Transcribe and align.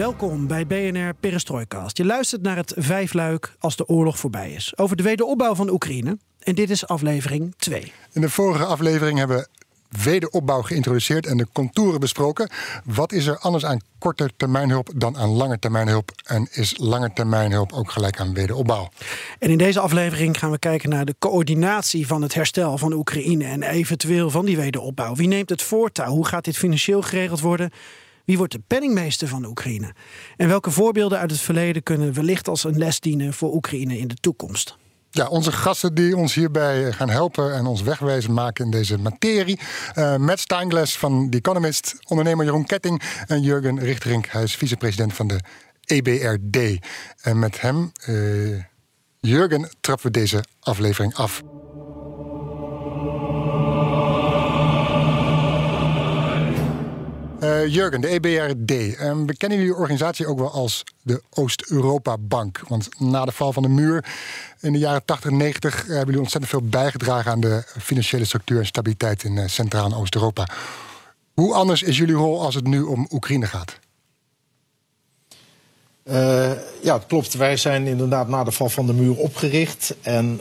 Welkom 0.00 0.46
bij 0.46 0.66
BNR 0.66 1.14
Perestroikast. 1.20 1.96
Je 1.96 2.04
luistert 2.04 2.42
naar 2.42 2.56
het 2.56 2.74
vijfluik 2.76 3.54
als 3.58 3.76
de 3.76 3.86
oorlog 3.86 4.18
voorbij 4.18 4.52
is. 4.52 4.72
Over 4.76 4.96
de 4.96 5.02
wederopbouw 5.02 5.54
van 5.54 5.70
Oekraïne. 5.70 6.18
En 6.38 6.54
dit 6.54 6.70
is 6.70 6.86
aflevering 6.86 7.54
2. 7.56 7.92
In 8.12 8.20
de 8.20 8.30
vorige 8.30 8.64
aflevering 8.64 9.18
hebben 9.18 9.36
we 9.36 9.48
wederopbouw 10.02 10.62
geïntroduceerd 10.62 11.26
en 11.26 11.36
de 11.36 11.46
contouren 11.52 12.00
besproken. 12.00 12.50
Wat 12.84 13.12
is 13.12 13.26
er 13.26 13.38
anders 13.38 13.64
aan 13.64 13.80
korte 13.98 14.30
termijnhulp 14.36 14.90
dan 14.96 15.16
aan 15.16 15.28
lange 15.28 15.58
termijnhulp? 15.58 16.10
En 16.24 16.48
is 16.50 16.78
lange 16.78 17.12
termijnhulp 17.12 17.72
ook 17.72 17.90
gelijk 17.90 18.20
aan 18.20 18.34
wederopbouw? 18.34 18.88
En 19.38 19.50
in 19.50 19.58
deze 19.58 19.80
aflevering 19.80 20.38
gaan 20.38 20.50
we 20.50 20.58
kijken 20.58 20.88
naar 20.88 21.04
de 21.04 21.14
coördinatie 21.18 22.06
van 22.06 22.22
het 22.22 22.34
herstel 22.34 22.78
van 22.78 22.92
Oekraïne 22.92 23.44
en 23.44 23.62
eventueel 23.62 24.30
van 24.30 24.44
die 24.44 24.56
wederopbouw. 24.56 25.14
Wie 25.14 25.28
neemt 25.28 25.50
het 25.50 25.62
voortouw? 25.62 26.10
Hoe 26.10 26.26
gaat 26.26 26.44
dit 26.44 26.56
financieel 26.56 27.02
geregeld 27.02 27.40
worden? 27.40 27.70
Wie 28.30 28.38
wordt 28.38 28.52
de 28.54 28.62
penningmeester 28.66 29.28
van 29.28 29.44
Oekraïne? 29.44 29.94
En 30.36 30.48
welke 30.48 30.70
voorbeelden 30.70 31.18
uit 31.18 31.30
het 31.30 31.40
verleden 31.40 31.82
kunnen 31.82 32.12
wellicht 32.12 32.48
als 32.48 32.64
een 32.64 32.78
les 32.78 33.00
dienen 33.00 33.32
voor 33.32 33.54
Oekraïne 33.54 33.98
in 33.98 34.08
de 34.08 34.14
toekomst? 34.14 34.76
Ja, 35.10 35.28
onze 35.28 35.52
gasten 35.52 35.94
die 35.94 36.16
ons 36.16 36.34
hierbij 36.34 36.92
gaan 36.92 37.10
helpen 37.10 37.54
en 37.54 37.66
ons 37.66 37.82
wegwijzen 37.82 38.32
maken 38.32 38.64
in 38.64 38.70
deze 38.70 38.98
materie. 38.98 39.58
Uh, 39.94 40.16
Matt 40.16 40.40
Steinglas 40.40 40.98
van 40.98 41.30
The 41.30 41.36
Economist, 41.36 41.94
ondernemer 42.08 42.44
Jeroen 42.44 42.66
Ketting 42.66 43.02
en 43.26 43.42
Jurgen 43.42 43.78
Richterink. 43.78 44.26
Hij 44.26 44.42
is 44.42 44.56
vicepresident 44.56 45.14
van 45.14 45.26
de 45.26 45.40
EBRD. 45.84 46.86
En 47.20 47.38
met 47.38 47.60
hem, 47.60 47.92
uh, 48.08 48.62
Jurgen, 49.20 49.70
trappen 49.80 50.06
we 50.06 50.18
deze 50.18 50.44
aflevering 50.60 51.14
af. 51.14 51.42
Uh, 57.42 57.66
Jurgen, 57.66 58.00
de 58.00 58.08
EBRD. 58.08 59.00
Um, 59.00 59.26
we 59.26 59.36
kennen 59.36 59.58
jullie 59.58 59.74
organisatie 59.74 60.26
ook 60.26 60.38
wel 60.38 60.50
als 60.50 60.84
de 61.02 61.22
Oost-Europa-bank. 61.30 62.62
Want 62.68 62.88
na 62.98 63.24
de 63.24 63.32
val 63.32 63.52
van 63.52 63.62
de 63.62 63.68
muur 63.68 64.04
in 64.60 64.72
de 64.72 64.78
jaren 64.78 65.04
80 65.04 65.30
en 65.30 65.36
90 65.36 65.86
hebben 65.86 66.04
jullie 66.04 66.20
ontzettend 66.20 66.52
veel 66.52 66.62
bijgedragen 66.62 67.30
aan 67.30 67.40
de 67.40 67.62
financiële 67.78 68.24
structuur 68.24 68.58
en 68.58 68.66
stabiliteit 68.66 69.24
in 69.24 69.36
uh, 69.36 69.46
Centraal- 69.46 69.84
en 69.84 69.94
Oost-Europa. 69.94 70.48
Hoe 71.34 71.54
anders 71.54 71.82
is 71.82 71.98
jullie 71.98 72.14
rol 72.14 72.42
als 72.42 72.54
het 72.54 72.66
nu 72.66 72.82
om 72.82 73.06
Oekraïne 73.10 73.46
gaat? 73.46 73.78
Uh, 76.04 76.50
ja, 76.82 76.94
het 76.94 77.06
klopt. 77.06 77.34
Wij 77.34 77.56
zijn 77.56 77.86
inderdaad 77.86 78.28
na 78.28 78.44
de 78.44 78.52
val 78.52 78.68
van 78.68 78.86
de 78.86 78.92
muur 78.92 79.16
opgericht. 79.16 79.94
En 80.02 80.40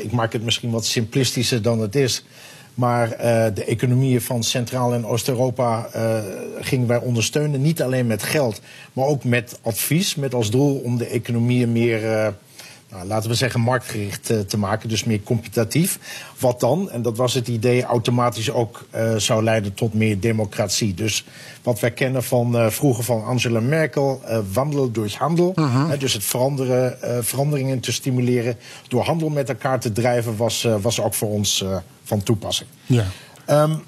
ik 0.00 0.12
maak 0.12 0.32
het 0.32 0.42
misschien 0.42 0.70
wat 0.70 0.84
simplistischer 0.84 1.62
dan 1.62 1.80
het 1.80 1.94
is. 1.94 2.24
Maar 2.78 3.08
uh, 3.08 3.44
de 3.54 3.64
economieën 3.64 4.20
van 4.20 4.42
Centraal- 4.42 4.94
en 4.94 5.06
Oost-Europa 5.06 5.88
uh, 5.96 6.18
gingen 6.60 6.86
wij 6.86 6.98
ondersteunen. 6.98 7.62
Niet 7.62 7.82
alleen 7.82 8.06
met 8.06 8.22
geld, 8.22 8.60
maar 8.92 9.06
ook 9.06 9.24
met 9.24 9.58
advies. 9.62 10.14
Met 10.14 10.34
als 10.34 10.50
doel 10.50 10.76
om 10.76 10.98
de 10.98 11.06
economieën 11.06 11.72
meer, 11.72 12.02
uh, 12.02 12.28
nou, 12.90 13.06
laten 13.06 13.30
we 13.30 13.36
zeggen, 13.36 13.60
marktgericht 13.60 14.32
te 14.48 14.58
maken. 14.58 14.88
Dus 14.88 15.04
meer 15.04 15.22
competitief. 15.22 15.98
Wat 16.38 16.60
dan, 16.60 16.90
en 16.90 17.02
dat 17.02 17.16
was 17.16 17.34
het 17.34 17.48
idee, 17.48 17.82
automatisch 17.82 18.50
ook 18.50 18.86
zou 19.16 19.42
leiden 19.42 19.74
tot 19.74 19.94
meer 19.94 20.20
democratie. 20.20 20.94
Dus 20.94 21.24
wat 21.62 21.80
wij 21.80 21.90
kennen 21.90 22.24
van 22.24 22.72
vroeger 22.72 23.04
van 23.04 23.24
Angela 23.24 23.60
Merkel, 23.60 24.22
wandelen 24.52 24.92
door 24.92 25.10
handel. 25.18 25.52
-huh. 25.54 25.98
dus 25.98 26.12
het 26.12 26.24
veranderen, 26.24 26.98
veranderingen 27.24 27.80
te 27.80 27.92
stimuleren 27.92 28.56
door 28.88 29.02
handel 29.02 29.28
met 29.28 29.48
elkaar 29.48 29.80
te 29.80 29.92
drijven, 29.92 30.36
was, 30.36 30.68
was 30.80 31.00
ook 31.00 31.14
voor 31.14 31.30
ons 31.30 31.64
van 32.04 32.22
toepassing. 32.22 32.68
Ja. 32.86 33.04
Um, 33.50 33.82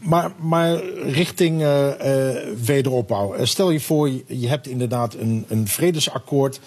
maar, 0.00 0.30
maar, 0.38 0.84
richting 1.06 1.60
uh, 1.60 1.86
uh, 1.86 2.36
wederopbouw. 2.64 3.44
Stel 3.44 3.70
je 3.70 3.80
voor, 3.80 4.10
je 4.26 4.48
hebt 4.48 4.66
inderdaad 4.66 5.14
een, 5.14 5.44
een 5.48 5.68
vredesakkoord. 5.68 6.60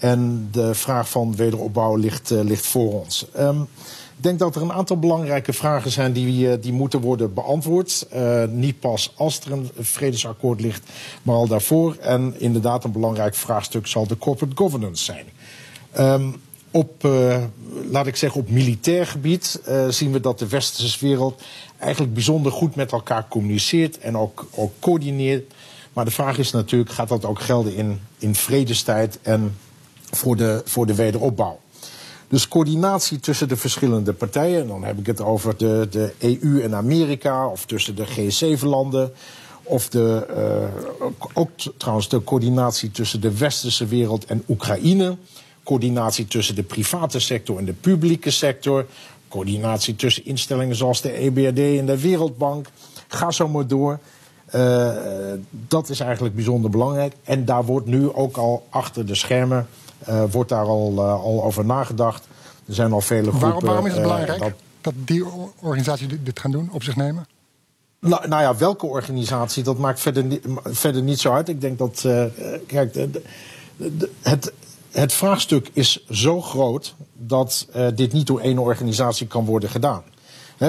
En 0.00 0.48
de 0.52 0.74
vraag 0.74 1.08
van 1.08 1.36
wederopbouw 1.36 1.96
ligt, 1.96 2.30
uh, 2.30 2.40
ligt 2.40 2.66
voor 2.66 3.00
ons. 3.00 3.26
Um, 3.38 3.60
ik 4.16 4.26
denk 4.26 4.38
dat 4.38 4.56
er 4.56 4.62
een 4.62 4.72
aantal 4.72 4.98
belangrijke 4.98 5.52
vragen 5.52 5.90
zijn 5.90 6.12
die, 6.12 6.58
die 6.58 6.72
moeten 6.72 7.00
worden 7.00 7.34
beantwoord. 7.34 8.06
niet 8.50 8.80
pas 8.80 9.12
als 9.16 9.40
er 9.40 9.52
een 9.52 9.70
vredesakkoord 9.78 10.60
ligt, 10.60 10.88
maar 11.22 11.34
al 11.34 11.46
daarvoor. 11.46 11.96
En 12.00 12.34
inderdaad, 12.38 12.84
een 12.84 12.92
belangrijk 12.92 13.34
vraagstuk 13.34 13.86
zal 13.86 14.06
de 14.06 14.18
corporate 14.18 14.56
governance 14.56 15.04
zijn. 15.04 15.24
Um, 15.98 16.40
op, 16.70 17.08
laat 17.90 18.06
ik 18.06 18.16
zeggen, 18.16 18.40
op 18.40 18.50
militair 18.50 19.06
gebied 19.06 19.60
zien 19.88 20.12
we 20.12 20.20
dat 20.20 20.38
de 20.38 20.48
westerse 20.48 21.06
wereld 21.06 21.42
eigenlijk 21.78 22.14
bijzonder 22.14 22.52
goed 22.52 22.74
met 22.74 22.92
elkaar 22.92 23.28
communiceert 23.28 23.98
en 23.98 24.16
ook, 24.16 24.46
ook 24.54 24.72
coördineert. 24.78 25.52
Maar 25.92 26.04
de 26.04 26.10
vraag 26.10 26.38
is 26.38 26.50
natuurlijk, 26.50 26.90
gaat 26.90 27.08
dat 27.08 27.24
ook 27.24 27.40
gelden 27.40 27.74
in, 27.74 28.00
in 28.18 28.34
vredestijd 28.34 29.18
en 29.22 29.56
voor 30.10 30.36
de, 30.36 30.62
voor 30.64 30.86
de 30.86 30.94
wederopbouw? 30.94 31.58
Dus 32.28 32.48
coördinatie 32.48 33.20
tussen 33.20 33.48
de 33.48 33.56
verschillende 33.56 34.12
partijen, 34.12 34.60
en 34.60 34.66
dan 34.66 34.84
heb 34.84 34.98
ik 34.98 35.06
het 35.06 35.20
over 35.20 35.56
de, 35.56 35.88
de 35.90 36.12
EU 36.18 36.62
en 36.62 36.74
Amerika, 36.74 37.46
of 37.46 37.64
tussen 37.64 37.96
de 37.96 38.06
G7-landen, 38.06 39.12
of 39.62 39.88
de, 39.88 40.26
uh, 41.00 41.06
ook 41.32 41.50
trouwens 41.76 42.08
de 42.08 42.24
coördinatie 42.24 42.90
tussen 42.90 43.20
de 43.20 43.38
westerse 43.38 43.86
wereld 43.86 44.24
en 44.24 44.42
Oekraïne 44.48 45.16
coördinatie 45.70 46.26
tussen 46.26 46.54
de 46.54 46.62
private 46.62 47.20
sector 47.20 47.58
en 47.58 47.64
de 47.64 47.72
publieke 47.72 48.30
sector, 48.30 48.86
coördinatie 49.28 49.96
tussen 49.96 50.24
instellingen 50.24 50.76
zoals 50.76 51.00
de 51.00 51.12
EBRD 51.12 51.58
en 51.58 51.86
de 51.86 52.00
Wereldbank. 52.00 52.66
Ga 53.08 53.30
zo 53.30 53.48
maar 53.48 53.66
door. 53.66 53.98
Uh, 54.54 54.92
dat 55.50 55.88
is 55.88 56.00
eigenlijk 56.00 56.34
bijzonder 56.34 56.70
belangrijk. 56.70 57.14
En 57.24 57.44
daar 57.44 57.64
wordt 57.64 57.86
nu 57.86 58.12
ook 58.12 58.36
al 58.36 58.66
achter 58.70 59.06
de 59.06 59.14
schermen 59.14 59.66
uh, 60.08 60.22
wordt 60.30 60.48
daar 60.48 60.64
al, 60.64 60.92
uh, 60.92 61.22
al 61.22 61.44
over 61.44 61.64
nagedacht. 61.64 62.28
Er 62.66 62.74
zijn 62.74 62.92
al 62.92 63.00
vele 63.00 63.28
groepen. 63.28 63.40
Waarom, 63.40 63.64
waarom 63.64 63.86
is 63.86 63.92
het 63.92 64.02
belangrijk 64.02 64.38
dat, 64.38 64.52
dat, 64.80 64.94
die 64.96 65.24
organisatie 65.60 66.22
dit 66.22 66.40
gaan 66.40 66.50
doen, 66.50 66.68
op 66.72 66.82
zich 66.82 66.96
nemen? 66.96 67.26
Nou, 68.00 68.28
nou 68.28 68.42
ja, 68.42 68.56
welke 68.56 68.86
organisatie, 68.86 69.62
dat 69.62 69.78
maakt 69.78 70.00
verder, 70.00 70.24
niet, 70.24 70.42
verder 70.64 71.02
niet 71.02 71.20
zo 71.20 71.32
uit. 71.32 71.48
Ik 71.48 71.60
denk 71.60 71.78
dat, 71.78 72.00
kijk, 72.66 72.92
de, 72.92 73.10
de, 73.76 74.10
het, 74.22 74.52
het 74.90 75.12
vraagstuk 75.12 75.70
is 75.72 76.04
zo 76.08 76.40
groot 76.40 76.94
dat 77.12 77.68
dit 77.94 78.12
niet 78.12 78.26
door 78.26 78.40
één 78.40 78.58
organisatie 78.58 79.26
kan 79.26 79.44
worden 79.44 79.68
gedaan. 79.68 80.02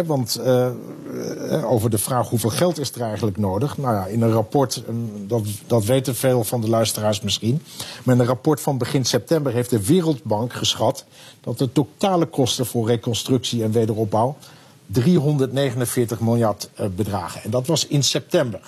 Want 0.05 0.39
uh, 0.39 1.71
over 1.71 1.89
de 1.89 1.97
vraag 1.97 2.29
hoeveel 2.29 2.49
geld 2.49 2.79
is 2.79 2.91
er 2.91 3.01
eigenlijk 3.01 3.37
nodig. 3.37 3.77
Nou 3.77 3.95
ja, 3.95 4.05
in 4.05 4.21
een 4.21 4.31
rapport, 4.31 4.83
dat, 5.27 5.43
dat 5.67 5.85
weten 5.85 6.15
veel 6.15 6.43
van 6.43 6.61
de 6.61 6.69
luisteraars 6.69 7.21
misschien. 7.21 7.61
Maar 8.03 8.15
in 8.15 8.21
een 8.21 8.27
rapport 8.27 8.61
van 8.61 8.77
begin 8.77 9.05
september 9.05 9.53
heeft 9.53 9.69
de 9.69 9.85
Wereldbank 9.85 10.53
geschat 10.53 11.05
dat 11.41 11.57
de 11.57 11.71
totale 11.71 12.25
kosten 12.25 12.65
voor 12.65 12.87
reconstructie 12.87 13.63
en 13.63 13.71
wederopbouw 13.71 14.37
349 14.85 16.19
miljard 16.19 16.69
uh, 16.79 16.85
bedragen. 16.95 17.43
En 17.43 17.51
dat 17.51 17.67
was 17.67 17.87
in 17.87 18.03
september. 18.03 18.61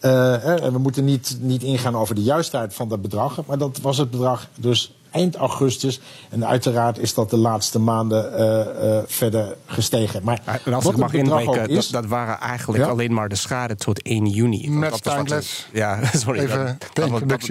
Uh, 0.00 0.64
en 0.64 0.72
we 0.72 0.78
moeten 0.78 1.04
niet, 1.04 1.36
niet 1.40 1.62
ingaan 1.62 1.96
over 1.96 2.14
de 2.14 2.22
juistheid 2.22 2.74
van 2.74 2.88
dat 2.88 3.02
bedrag. 3.02 3.46
Maar 3.46 3.58
dat 3.58 3.78
was 3.82 3.98
het 3.98 4.10
bedrag 4.10 4.48
dus 4.54 4.92
eind 5.10 5.36
augustus. 5.36 6.00
En 6.28 6.46
uiteraard 6.46 6.98
is 6.98 7.14
dat 7.14 7.30
de 7.30 7.36
laatste 7.36 7.78
maanden 7.78 8.32
uh, 8.32 8.88
uh, 8.88 8.98
verder 9.06 9.56
gestegen. 9.66 10.20
Maar 10.24 10.60
en 10.64 10.74
als 10.74 10.84
ik 10.84 10.96
mag 10.96 11.12
inbreken, 11.12 11.68
is, 11.68 11.88
dat, 11.88 12.02
dat, 12.02 12.10
waren 12.10 12.38
eigenlijk 12.40 12.84
ja? 12.84 12.90
alleen 12.90 13.12
maar 13.12 13.28
de 13.28 13.34
schade 13.34 13.76
tot 13.76 14.02
1 14.02 14.26
juni. 14.26 14.70
Met 14.70 14.94
Steingles. 14.96 15.66
Ja, 15.72 16.00
sorry. 16.12 16.38
Even 16.38 16.78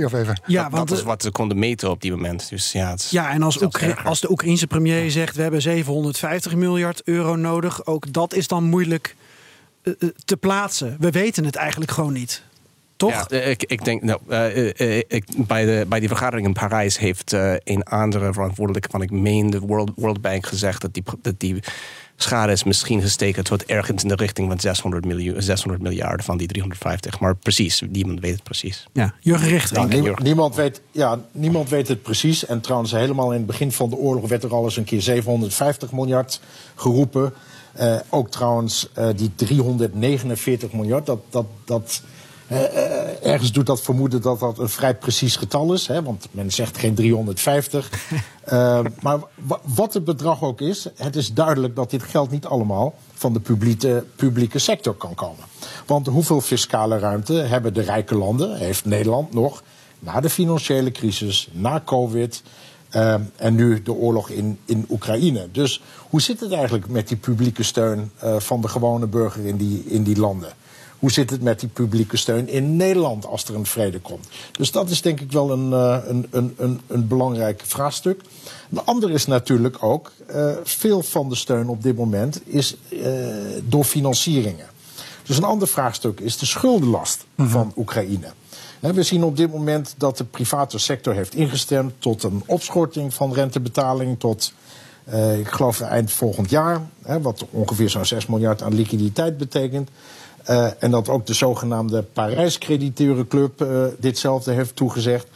of 0.05 0.13
even. 0.13 0.41
Ja, 0.45 0.63
dat, 0.63 0.71
want, 0.71 0.89
dat 0.89 0.97
is 0.97 1.03
wat 1.03 1.21
ze 1.21 1.31
konden 1.31 1.59
meten 1.59 1.89
op 1.89 2.01
die 2.01 2.11
moment. 2.11 2.49
Dus 2.49 2.71
ja, 2.71 2.89
het 2.89 3.07
ja 3.09 3.31
en 3.31 3.43
als, 3.43 3.61
Oekra 3.61 3.97
als 4.03 4.19
de 4.19 4.31
Oekraïense 4.31 4.67
premier 4.67 5.03
ja. 5.03 5.09
zegt... 5.09 5.35
we 5.35 5.41
hebben 5.41 5.61
750 5.61 6.55
miljard 6.55 7.01
euro 7.03 7.35
nodig... 7.35 7.85
ook 7.85 8.13
dat 8.13 8.33
is 8.33 8.47
dan 8.47 8.63
moeilijk 8.63 9.15
te 10.25 10.37
plaatsen. 10.37 10.95
We 10.99 11.11
weten 11.11 11.45
het 11.45 11.55
eigenlijk 11.55 11.91
gewoon 11.91 12.13
niet. 12.13 12.43
Toch? 12.97 13.25
Ja, 13.29 13.37
ik, 13.37 13.63
ik 13.63 13.85
denk, 13.85 14.01
nou, 14.03 14.19
uh, 14.29 14.97
ik, 14.97 15.25
bij, 15.47 15.65
de, 15.65 15.85
bij 15.87 15.99
die 15.99 16.07
vergadering 16.07 16.47
in 16.47 16.53
Parijs 16.53 16.97
heeft 16.97 17.33
uh, 17.33 17.53
een 17.63 17.83
andere 17.83 18.33
verantwoordelijke 18.33 18.89
van, 18.91 19.01
ik 19.01 19.11
meen, 19.11 19.49
de 19.49 19.59
World, 19.59 19.91
World 19.95 20.21
Bank 20.21 20.45
gezegd 20.45 20.81
dat 20.81 20.93
die, 20.93 21.03
dat 21.21 21.39
die 21.39 21.59
schade 22.15 22.51
is 22.51 22.63
misschien 22.63 23.01
gesteken 23.01 23.43
tot 23.43 23.65
ergens 23.65 24.03
in 24.03 24.09
de 24.09 24.15
richting 24.15 24.47
van 24.47 24.59
600, 24.59 25.05
miljoen, 25.05 25.41
600 25.41 25.83
miljard 25.83 26.23
van 26.23 26.37
die 26.37 26.47
350. 26.47 27.19
Maar 27.19 27.35
precies, 27.35 27.83
niemand 27.89 28.19
weet 28.19 28.33
het 28.33 28.43
precies. 28.43 28.87
Ja, 28.93 29.13
Jurgen 29.19 29.49
Richter. 29.49 29.89
Ja, 29.89 30.13
niemand, 30.21 30.55
weet, 30.55 30.81
ja, 30.91 31.19
niemand 31.31 31.69
weet 31.69 31.87
het 31.87 32.01
precies. 32.01 32.45
En 32.45 32.61
trouwens, 32.61 32.91
helemaal 32.91 33.31
in 33.31 33.37
het 33.37 33.47
begin 33.47 33.71
van 33.71 33.89
de 33.89 33.95
oorlog 33.95 34.29
werd 34.29 34.43
er 34.43 34.53
al 34.53 34.63
eens 34.63 34.77
een 34.77 34.83
keer 34.83 35.01
750 35.01 35.91
miljard 35.91 36.41
geroepen. 36.75 37.33
Uh, 37.79 37.95
ook 38.09 38.29
trouwens, 38.29 38.89
uh, 38.97 39.07
die 39.15 39.31
349 39.35 40.71
miljard, 40.73 41.05
dat, 41.05 41.19
dat, 41.29 41.45
dat 41.65 42.01
uh, 42.47 43.25
ergens 43.25 43.51
doet 43.51 43.65
dat 43.65 43.81
vermoeden 43.81 44.21
dat 44.21 44.39
dat 44.39 44.59
een 44.59 44.69
vrij 44.69 44.95
precies 44.95 45.35
getal 45.35 45.73
is. 45.73 45.87
Hè, 45.87 46.03
want 46.03 46.27
men 46.31 46.51
zegt 46.51 46.77
geen 46.77 46.95
350. 46.95 47.89
maar 49.01 49.19
wat 49.75 49.93
het 49.93 50.03
bedrag 50.03 50.43
ook 50.43 50.61
is, 50.61 50.87
het 50.95 51.15
is 51.15 51.33
duidelijk 51.33 51.75
dat 51.75 51.89
dit 51.89 52.03
geld 52.03 52.31
niet 52.31 52.45
allemaal 52.45 52.93
van 53.13 53.33
de 53.33 53.39
publieke, 53.39 54.03
publieke 54.15 54.59
sector 54.59 54.93
kan 54.93 55.15
komen. 55.15 55.43
Want 55.85 56.07
hoeveel 56.07 56.41
fiscale 56.41 56.99
ruimte 56.99 57.33
hebben 57.33 57.73
de 57.73 57.81
rijke 57.81 58.15
landen, 58.15 58.57
heeft 58.57 58.85
Nederland 58.85 59.33
nog, 59.33 59.63
na 59.99 60.19
de 60.19 60.29
financiële 60.29 60.91
crisis, 60.91 61.47
na 61.51 61.81
COVID. 61.85 62.43
Uh, 62.95 63.15
en 63.35 63.55
nu 63.55 63.81
de 63.81 63.93
oorlog 63.93 64.29
in, 64.29 64.59
in 64.65 64.85
Oekraïne. 64.89 65.47
Dus 65.51 65.81
hoe 66.09 66.21
zit 66.21 66.39
het 66.39 66.51
eigenlijk 66.51 66.87
met 66.87 67.07
die 67.07 67.17
publieke 67.17 67.63
steun 67.63 68.11
uh, 68.23 68.39
van 68.39 68.61
de 68.61 68.67
gewone 68.67 69.07
burger 69.07 69.45
in 69.45 69.57
die, 69.57 69.83
in 69.85 70.03
die 70.03 70.19
landen? 70.19 70.53
Hoe 70.99 71.11
zit 71.11 71.29
het 71.29 71.41
met 71.41 71.59
die 71.59 71.69
publieke 71.69 72.17
steun 72.17 72.47
in 72.47 72.75
Nederland 72.75 73.25
als 73.25 73.43
er 73.43 73.55
een 73.55 73.65
vrede 73.65 73.99
komt? 73.99 74.27
Dus 74.51 74.71
dat 74.71 74.89
is 74.89 75.01
denk 75.01 75.19
ik 75.19 75.31
wel 75.31 75.51
een, 75.51 75.69
uh, 75.69 75.97
een, 76.07 76.27
een, 76.29 76.53
een, 76.57 76.81
een 76.87 77.07
belangrijk 77.07 77.63
vraagstuk. 77.65 78.21
De 78.69 78.81
andere 78.83 79.13
is 79.13 79.25
natuurlijk 79.25 79.83
ook, 79.83 80.11
veel 80.63 81.03
van 81.03 81.29
de 81.29 81.35
steun 81.35 81.67
op 81.67 81.83
dit 81.83 81.95
moment 81.95 82.41
is 82.45 82.77
door 83.63 83.83
financieringen. 83.83 84.65
Dus 85.23 85.37
een 85.37 85.43
ander 85.43 85.67
vraagstuk 85.67 86.19
is 86.19 86.37
de 86.37 86.45
schuldenlast 86.45 87.25
mm 87.35 87.45
-hmm. 87.45 87.53
van 87.53 87.73
Oekraïne. 87.75 88.31
We 88.79 89.03
zien 89.03 89.23
op 89.23 89.37
dit 89.37 89.51
moment 89.51 89.93
dat 89.97 90.17
de 90.17 90.23
private 90.23 90.77
sector 90.77 91.13
heeft 91.13 91.35
ingestemd 91.35 91.93
tot 91.99 92.23
een 92.23 92.43
opschorting 92.45 93.13
van 93.13 93.33
rentebetaling 93.33 94.19
tot, 94.19 94.53
uh, 95.09 95.39
ik 95.39 95.47
geloof, 95.47 95.81
eind 95.81 96.11
volgend 96.11 96.49
jaar. 96.49 96.81
Hè, 97.01 97.21
wat 97.21 97.45
ongeveer 97.49 97.89
zo'n 97.89 98.05
6 98.05 98.25
miljard 98.25 98.61
aan 98.61 98.73
liquiditeit 98.73 99.37
betekent. 99.37 99.89
Uh, 100.49 100.67
en 100.79 100.91
dat 100.91 101.09
ook 101.09 101.25
de 101.25 101.33
zogenaamde 101.33 102.03
Parijs-crediteurenclub 102.03 103.61
uh, 103.61 103.85
ditzelfde 103.99 104.51
heeft 104.51 104.75
toegezegd. 104.75 105.27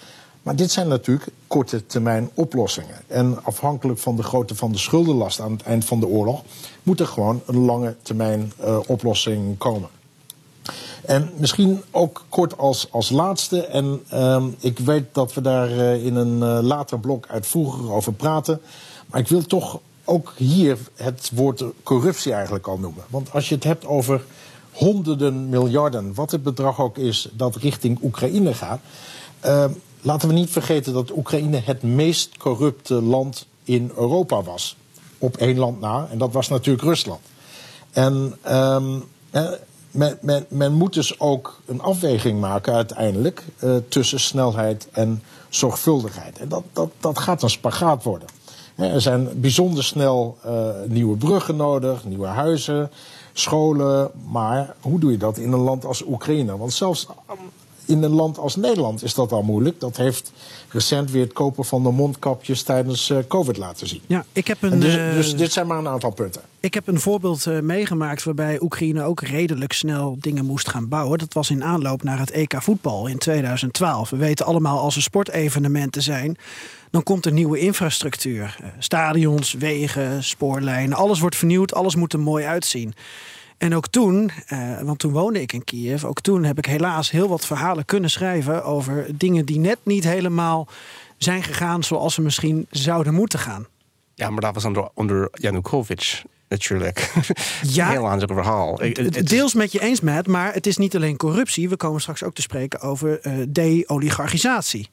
Maar 0.41 0.55
dit 0.55 0.71
zijn 0.71 0.87
natuurlijk 0.87 1.27
korte 1.47 1.85
termijn 1.85 2.29
oplossingen. 2.33 2.95
En 3.07 3.43
afhankelijk 3.43 3.99
van 3.99 4.15
de 4.15 4.23
grootte 4.23 4.55
van 4.55 4.71
de 4.71 4.77
schuldenlast 4.77 5.39
aan 5.39 5.51
het 5.51 5.61
eind 5.61 5.85
van 5.85 5.99
de 5.99 6.07
oorlog, 6.07 6.43
moet 6.83 6.99
er 6.99 7.07
gewoon 7.07 7.41
een 7.45 7.65
lange 7.65 7.95
termijn 8.01 8.53
oplossing 8.87 9.57
komen. 9.57 9.89
En 11.11 11.29
misschien 11.37 11.81
ook 11.91 12.25
kort 12.29 12.57
als, 12.57 12.87
als 12.91 13.09
laatste, 13.09 13.65
en 13.65 14.03
uh, 14.13 14.43
ik 14.59 14.79
weet 14.79 15.05
dat 15.11 15.33
we 15.33 15.41
daar 15.41 15.69
uh, 15.69 16.05
in 16.05 16.15
een 16.15 16.33
uh, 16.33 16.63
later 16.67 16.99
blok 16.99 17.27
uitvoeriger 17.27 17.91
over 17.91 18.13
praten. 18.13 18.61
Maar 19.05 19.19
ik 19.19 19.27
wil 19.27 19.41
toch 19.41 19.79
ook 20.03 20.33
hier 20.37 20.77
het 20.95 21.31
woord 21.33 21.63
corruptie 21.83 22.33
eigenlijk 22.33 22.67
al 22.67 22.77
noemen. 22.77 23.03
Want 23.09 23.33
als 23.33 23.49
je 23.49 23.55
het 23.55 23.63
hebt 23.63 23.85
over 23.85 24.25
honderden 24.71 25.49
miljarden, 25.49 26.13
wat 26.13 26.31
het 26.31 26.43
bedrag 26.43 26.79
ook 26.79 26.97
is 26.97 27.29
dat 27.31 27.55
richting 27.55 27.99
Oekraïne 28.03 28.53
gaat. 28.53 28.79
Uh, 29.45 29.65
laten 30.01 30.27
we 30.27 30.33
niet 30.33 30.49
vergeten 30.49 30.93
dat 30.93 31.11
Oekraïne 31.17 31.61
het 31.63 31.83
meest 31.83 32.37
corrupte 32.37 33.01
land 33.01 33.45
in 33.63 33.91
Europa 33.95 34.43
was. 34.43 34.75
Op 35.17 35.37
één 35.37 35.57
land 35.57 35.79
na, 35.79 36.07
en 36.11 36.17
dat 36.17 36.33
was 36.33 36.47
natuurlijk 36.47 36.83
Rusland. 36.83 37.21
En 37.91 38.37
um, 38.51 39.03
men, 39.91 40.17
men, 40.21 40.45
men, 40.49 40.73
moet 40.73 40.93
dus 40.93 41.19
ook 41.19 41.61
een 41.65 41.81
afweging 41.81 42.39
maken 42.39 42.73
uiteindelijk 42.73 43.43
uh, 43.63 43.75
tussen 43.89 44.19
snelheid 44.19 44.87
en 44.91 45.23
zorgvuldigheid. 45.49 46.39
En 46.39 46.49
dat, 46.49 46.63
dat, 46.73 46.89
dat 46.99 47.19
gaat 47.19 47.43
een 47.43 47.49
spagaat 47.49 48.03
worden. 48.03 48.27
Er 48.75 49.01
zijn 49.01 49.41
bijzonder 49.41 49.83
snel 49.83 50.37
uh, 50.45 50.69
nieuwe 50.87 51.17
bruggen 51.17 51.55
nodig, 51.55 52.05
nieuwe 52.05 52.27
huizen, 52.27 52.91
scholen. 53.33 54.11
Maar 54.29 54.75
hoe 54.81 54.99
doe 54.99 55.11
je 55.11 55.17
dat 55.17 55.37
in 55.37 55.51
een 55.51 55.59
land 55.59 55.85
als 55.85 56.05
Oekraïne? 56.05 56.57
Want 56.57 56.73
zelfs 56.73 57.07
in 57.85 58.03
een 58.03 58.11
land 58.11 58.37
als 58.37 58.55
Nederland 58.55 59.03
is 59.03 59.13
dat 59.13 59.31
al 59.31 59.43
moeilijk. 59.43 59.79
Dat 59.79 59.97
heeft 59.97 60.31
recent 60.69 61.11
weer 61.11 61.23
het 61.23 61.33
kopen 61.33 61.65
van 61.65 61.83
de 61.83 61.91
mondkapjes 61.91 62.63
tijdens 62.63 63.09
uh, 63.09 63.17
COVID 63.27 63.57
laten 63.57 63.87
zien. 63.87 64.01
Ja, 64.07 64.25
ik 64.33 64.47
heb 64.47 64.61
een, 64.61 64.79
dus, 64.79 64.95
dus, 64.95 65.35
dit 65.35 65.51
zijn 65.51 65.67
maar 65.67 65.77
een 65.77 65.87
aantal 65.87 66.11
punten. 66.11 66.41
Ik 66.59 66.73
heb 66.73 66.87
een 66.87 66.99
voorbeeld 66.99 67.45
uh, 67.45 67.59
meegemaakt 67.59 68.23
waarbij 68.23 68.61
Oekraïne 68.61 69.03
ook 69.03 69.21
redelijk 69.21 69.73
snel 69.73 70.17
dingen 70.19 70.45
moest 70.45 70.69
gaan 70.69 70.87
bouwen. 70.87 71.19
Dat 71.19 71.33
was 71.33 71.49
in 71.49 71.63
aanloop 71.63 72.03
naar 72.03 72.19
het 72.19 72.31
EK 72.31 72.61
voetbal 72.61 73.07
in 73.07 73.17
2012. 73.17 74.09
We 74.09 74.17
weten 74.17 74.45
allemaal 74.45 74.79
als 74.79 74.95
er 74.95 75.01
sportevenementen 75.01 76.01
zijn 76.01 76.37
dan 76.91 77.03
komt 77.03 77.25
er 77.25 77.31
nieuwe 77.31 77.59
infrastructuur. 77.59 78.57
Stadions, 78.79 79.53
wegen, 79.53 80.23
spoorlijnen, 80.23 80.97
alles 80.97 81.19
wordt 81.19 81.35
vernieuwd, 81.35 81.73
alles 81.73 81.95
moet 81.95 82.13
er 82.13 82.19
mooi 82.19 82.45
uitzien. 82.45 82.93
En 83.61 83.75
ook 83.75 83.87
toen, 83.87 84.31
eh, 84.47 84.81
want 84.81 84.99
toen 84.99 85.11
woonde 85.11 85.41
ik 85.41 85.53
in 85.53 85.63
Kiev, 85.63 86.03
ook 86.03 86.21
toen 86.21 86.43
heb 86.43 86.57
ik 86.57 86.65
helaas 86.65 87.11
heel 87.11 87.27
wat 87.27 87.45
verhalen 87.45 87.85
kunnen 87.85 88.09
schrijven 88.09 88.63
over 88.63 89.17
dingen 89.17 89.45
die 89.45 89.59
net 89.59 89.77
niet 89.83 90.03
helemaal 90.03 90.67
zijn 91.17 91.43
gegaan 91.43 91.83
zoals 91.83 92.13
ze 92.13 92.21
misschien 92.21 92.67
zouden 92.69 93.13
moeten 93.13 93.39
gaan. 93.39 93.67
Ja, 94.15 94.29
maar 94.29 94.41
dat 94.41 94.53
was 94.53 94.65
onder, 94.65 94.89
onder 94.93 95.29
Janukovic 95.31 96.23
natuurlijk. 96.47 97.13
Ja, 97.61 97.89
heel 97.89 98.09
ander 98.09 98.27
verhaal. 98.27 98.79
Deels 99.23 99.53
met 99.53 99.71
je 99.71 99.81
eens, 99.81 100.01
Matt, 100.01 100.27
maar 100.27 100.53
het 100.53 100.67
is 100.67 100.77
niet 100.77 100.95
alleen 100.95 101.17
corruptie. 101.17 101.69
We 101.69 101.77
komen 101.77 102.01
straks 102.01 102.23
ook 102.23 102.35
te 102.35 102.41
spreken 102.41 102.79
over 102.79 103.27
uh, 103.27 103.45
de-oligarchisatie. 103.49 104.89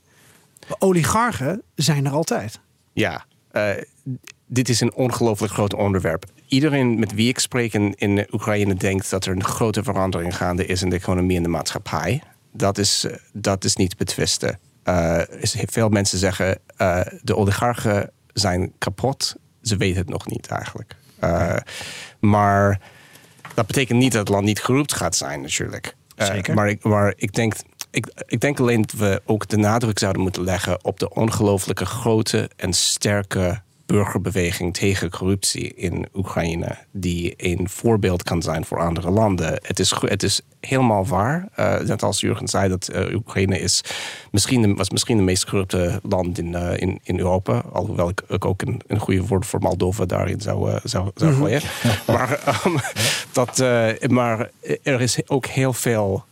Oligarchen 0.78 1.62
zijn 1.74 2.06
er 2.06 2.12
altijd. 2.12 2.60
Ja, 2.92 3.24
uh, 3.52 3.70
dit 4.46 4.68
is 4.68 4.80
een 4.80 4.94
ongelooflijk 4.94 5.52
groot 5.52 5.74
onderwerp. 5.74 6.24
Iedereen 6.48 6.98
met 6.98 7.14
wie 7.14 7.28
ik 7.28 7.38
spreek 7.38 7.72
in, 7.72 7.94
in, 7.96 8.26
Oekraïne 8.32 8.74
denkt 8.74 9.10
dat 9.10 9.26
er 9.26 9.32
een 9.32 9.44
grote 9.44 9.82
verandering 9.82 10.36
gaande 10.36 10.66
is 10.66 10.82
in 10.82 10.90
de 10.90 10.96
economie 10.96 11.36
en 11.36 11.42
de 11.42 11.48
maatschappij. 11.48 12.22
Dat 12.52 12.78
is, 12.78 13.04
eh, 13.04 13.16
dat 13.32 13.64
is 13.64 13.76
niet 13.76 13.96
betwisten. 13.96 14.58
Uh, 14.84 15.20
veel 15.50 15.88
mensen 15.88 16.18
zeggen 16.18 16.58
uh, 16.78 17.00
de 17.22 17.36
oligarchen 17.36 18.10
zijn 18.32 18.72
kapot. 18.78 19.34
Ze 19.62 19.76
weten 19.76 19.98
het 19.98 20.08
nog 20.08 20.26
niet 20.26 20.46
eigenlijk. 20.46 20.96
Uh, 21.24 21.56
maar 22.20 22.80
dat 23.54 23.66
betekent 23.66 23.98
niet 23.98 24.12
dat 24.12 24.20
het 24.20 24.28
land 24.28 24.44
niet 24.44 24.62
geroept 24.62 24.94
gaat 24.94 25.16
zijn 25.16 25.40
natuurlijk. 25.40 25.96
Zeker. 26.16 26.54
Maar 26.54 26.68
ik, 26.68 26.84
maar 26.84 27.12
ik 27.16 27.34
denk 27.34 27.54
ik, 27.90 28.24
ik, 28.26 28.40
denk 28.40 28.60
alleen 28.60 28.80
dat 28.80 28.92
we 28.92 29.22
ook 29.24 29.48
de 29.48 29.56
nadruk 29.56 29.98
zouden 29.98 30.22
moeten 30.22 30.44
leggen 30.44 30.84
op 30.84 30.98
de 30.98 31.10
ongelooflijke 31.10 31.86
grote 31.86 32.50
en 32.56 32.72
sterke 32.72 33.60
burgerbeweging 33.88 34.74
tegen 34.74 35.10
corruptie 35.10 35.74
in 35.74 36.08
Oekraïne, 36.14 36.76
die 36.90 37.34
een 37.36 37.68
voorbeeld 37.68 38.22
kan 38.22 38.42
zijn 38.42 38.64
voor 38.64 38.80
andere 38.80 39.10
landen. 39.10 39.60
Het 39.62 39.78
is, 39.78 39.94
het 40.00 40.22
is 40.22 40.40
helemaal 40.60 41.06
waar. 41.06 41.48
Uh, 41.58 41.78
net 41.78 42.02
als 42.02 42.20
Jurgen 42.20 42.48
zei, 42.48 42.68
dat 42.68 42.90
uh, 42.92 43.14
Oekraïne 43.14 43.60
is 43.60 43.84
misschien 44.30 44.62
de, 44.62 44.74
was 44.74 44.90
misschien 44.90 45.16
de 45.16 45.22
meest 45.22 45.44
corrupte 45.44 46.00
land 46.02 46.38
in, 46.38 46.52
uh, 46.52 46.76
in, 46.76 47.00
in 47.02 47.18
Europa. 47.18 47.62
Alhoewel 47.72 48.08
ik, 48.08 48.22
ik 48.28 48.44
ook 48.44 48.62
een, 48.62 48.80
een 48.86 49.00
goede 49.00 49.26
woord 49.26 49.46
voor 49.46 49.60
Moldova 49.60 50.04
daarin 50.04 50.40
zou, 50.40 50.78
zou, 50.84 51.10
zou 51.14 51.30
mhm. 51.30 51.40
gooien. 51.40 51.62
maar, 52.06 52.60
um, 52.66 52.76
dat, 53.32 53.58
maar 54.10 54.50
er 54.82 55.00
is 55.00 55.28
ook 55.28 55.46
heel 55.46 55.72
veel 55.72 56.24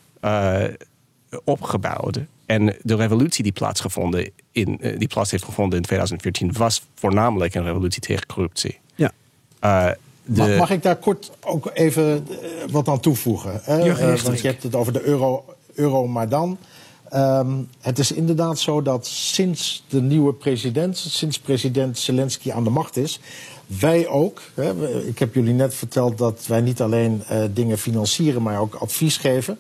opgebouwd. 1.45 2.19
En 2.47 2.77
de 2.83 2.95
revolutie 2.95 3.43
die 3.43 3.53
plaatsgevonden 3.53 4.31
in, 4.53 4.79
uh, 4.81 4.99
die 4.99 5.09
plaats 5.09 5.31
heeft 5.31 5.45
gevonden 5.45 5.79
in 5.79 5.85
2014 5.85 6.53
was 6.53 6.83
voornamelijk 6.95 7.55
een 7.55 7.65
revolutie 7.65 8.01
tegen 8.01 8.27
corruptie. 8.27 8.79
Ja. 8.95 9.13
Uh, 9.65 9.87
de... 10.25 10.37
mag, 10.37 10.57
mag, 10.57 10.71
ik 10.71 10.83
daar 10.83 10.97
kort 10.97 11.31
ook 11.41 11.71
even 11.75 12.27
uh, 12.31 12.37
wat 12.71 12.89
aan 12.89 13.01
toevoegen? 13.01 13.63
want 14.25 14.41
je 14.41 14.49
hebt 14.49 14.63
het 14.63 14.75
over 14.75 14.93
de 14.93 15.03
euro, 15.03 15.45
Euromaidan. 15.75 16.59
Um, 17.15 17.69
het 17.81 17.99
is 17.99 18.13
inderdaad 18.13 18.59
zo 18.59 18.83
dat 18.83 19.07
sinds 19.07 19.85
de 19.89 20.01
nieuwe 20.03 20.33
president, 20.33 20.99
sinds 20.99 21.39
president 21.39 21.99
Zelensky 21.99 22.53
aan 22.53 22.65
de 22.65 22.71
macht 22.71 22.97
is, 22.97 23.21
wij 23.67 24.09
ook. 24.09 24.43
Hè, 24.55 25.01
ik 25.07 25.19
heb 25.19 25.35
jullie 25.35 25.55
net 25.55 25.75
verteld 25.75 26.19
dat 26.19 26.47
wij 26.47 26.61
niet 26.61 26.81
alleen 26.81 27.23
dingen 27.51 27.79
financieren, 27.79 28.43
maar 28.43 28.61
ook 28.61 28.75
advies 28.75 29.17
geven. 29.17 29.59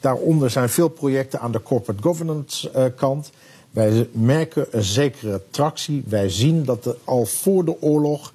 Daaronder 0.00 0.50
zijn 0.50 0.68
veel 0.68 0.88
projecten 0.88 1.40
aan 1.40 1.52
de 1.52 1.62
corporate 1.62 2.02
governance 2.02 2.70
uh, 2.76 2.84
kant. 2.96 3.30
Wij 3.70 4.08
merken 4.12 4.66
een 4.70 4.82
zekere 4.82 5.42
tractie. 5.50 6.02
Wij 6.06 6.28
zien 6.28 6.64
dat 6.64 6.86
er 6.86 6.96
al 7.04 7.26
voor 7.26 7.64
de 7.64 7.82
oorlog 7.82 8.32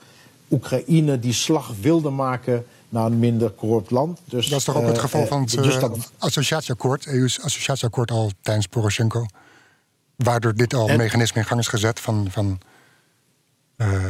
Oekraïne 0.52 1.20
die 1.20 1.34
slag 1.34 1.72
wilde 1.82 2.10
maken 2.10 2.66
naar 2.90 3.06
een 3.06 3.20
minder 3.20 3.56
corrupt 3.56 3.92
land. 3.92 4.20
Dus, 4.26 4.48
dat 4.48 4.60
is 4.60 4.66
toch 4.66 4.76
ook 4.76 4.86
het 4.86 4.96
eh, 4.96 5.02
geval 5.02 5.22
uh, 5.22 5.28
van 5.28 5.42
het 5.42 5.52
dus 5.52 5.80
dat... 5.80 6.12
associatieakkoord, 6.18 7.06
EU's 7.06 7.40
associatieakkoord 7.42 8.12
al 8.12 8.32
tijdens 8.42 8.68
Poroshenko. 8.68 9.26
Waardoor 10.16 10.54
dit 10.54 10.74
al 10.74 10.90
en... 10.90 10.98
mechanisme 10.98 11.40
in 11.40 11.48
gang 11.48 11.60
is 11.60 11.68
gezet 11.68 12.00
van, 12.00 12.28
van 12.30 12.60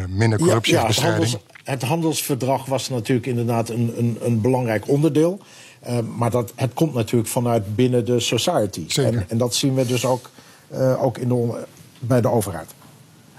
minder 0.08 0.40
corruptiebestrijding. 0.40 1.32
Ja, 1.32 1.38
het, 1.38 1.42
het, 1.64 1.82
handelsverdrag 1.82 2.66
was 2.66 2.90
natuurlijk 2.90 3.28
inderdaad 3.28 3.70
een, 3.70 3.94
een, 3.98 4.18
een 4.22 4.42
belangrijk 4.42 4.88
onderdeel. 4.88 5.40
Uh, 5.88 6.00
maar 6.16 6.30
dat, 6.30 6.54
het 6.56 6.74
komt 6.74 6.94
natuurlijk 6.94 7.30
vanuit 7.30 7.76
binnen 7.76 8.06
de 8.06 8.20
society. 8.20 8.86
En, 8.96 9.26
en, 9.30 9.38
dat 9.38 9.56
zien 9.56 9.76
we 9.76 9.86
dus 9.86 10.06
ook, 10.06 10.30
uh, 10.74 11.04
ook 11.04 11.18
in 11.18 11.28
de, 11.28 11.66
bij 12.00 12.22
de 12.22 12.30
overheid. 12.30 12.74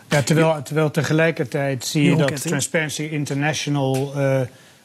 Ja, 0.08 0.22
terwijl, 0.22 0.62
terwijl 0.62 0.90
tegelijkertijd 0.90 1.84
zie 1.84 2.04
je 2.04 2.16
dat 2.16 2.42
Transparency 2.42 3.02
International, 3.02 4.12
uh, 4.16 4.40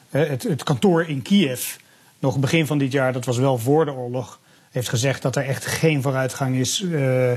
het, 0.08 0.42
het 0.42 0.62
kantoor 0.62 1.04
in 1.08 1.22
Kiev, 1.22 1.76
nog 2.18 2.38
begin 2.38 2.66
van 2.66 2.78
dit 2.78 2.92
jaar, 2.92 3.12
dat 3.12 3.24
was 3.24 3.38
wel 3.38 3.58
voor 3.58 3.84
de 3.84 3.92
oorlog, 3.92 4.40
heeft 4.70 4.88
gezegd 4.88 5.22
dat 5.22 5.36
er 5.36 5.44
echt 5.44 5.66
geen 5.66 6.02
vooruitgang 6.02 6.56
is 6.56 6.80
uh, 6.80 7.32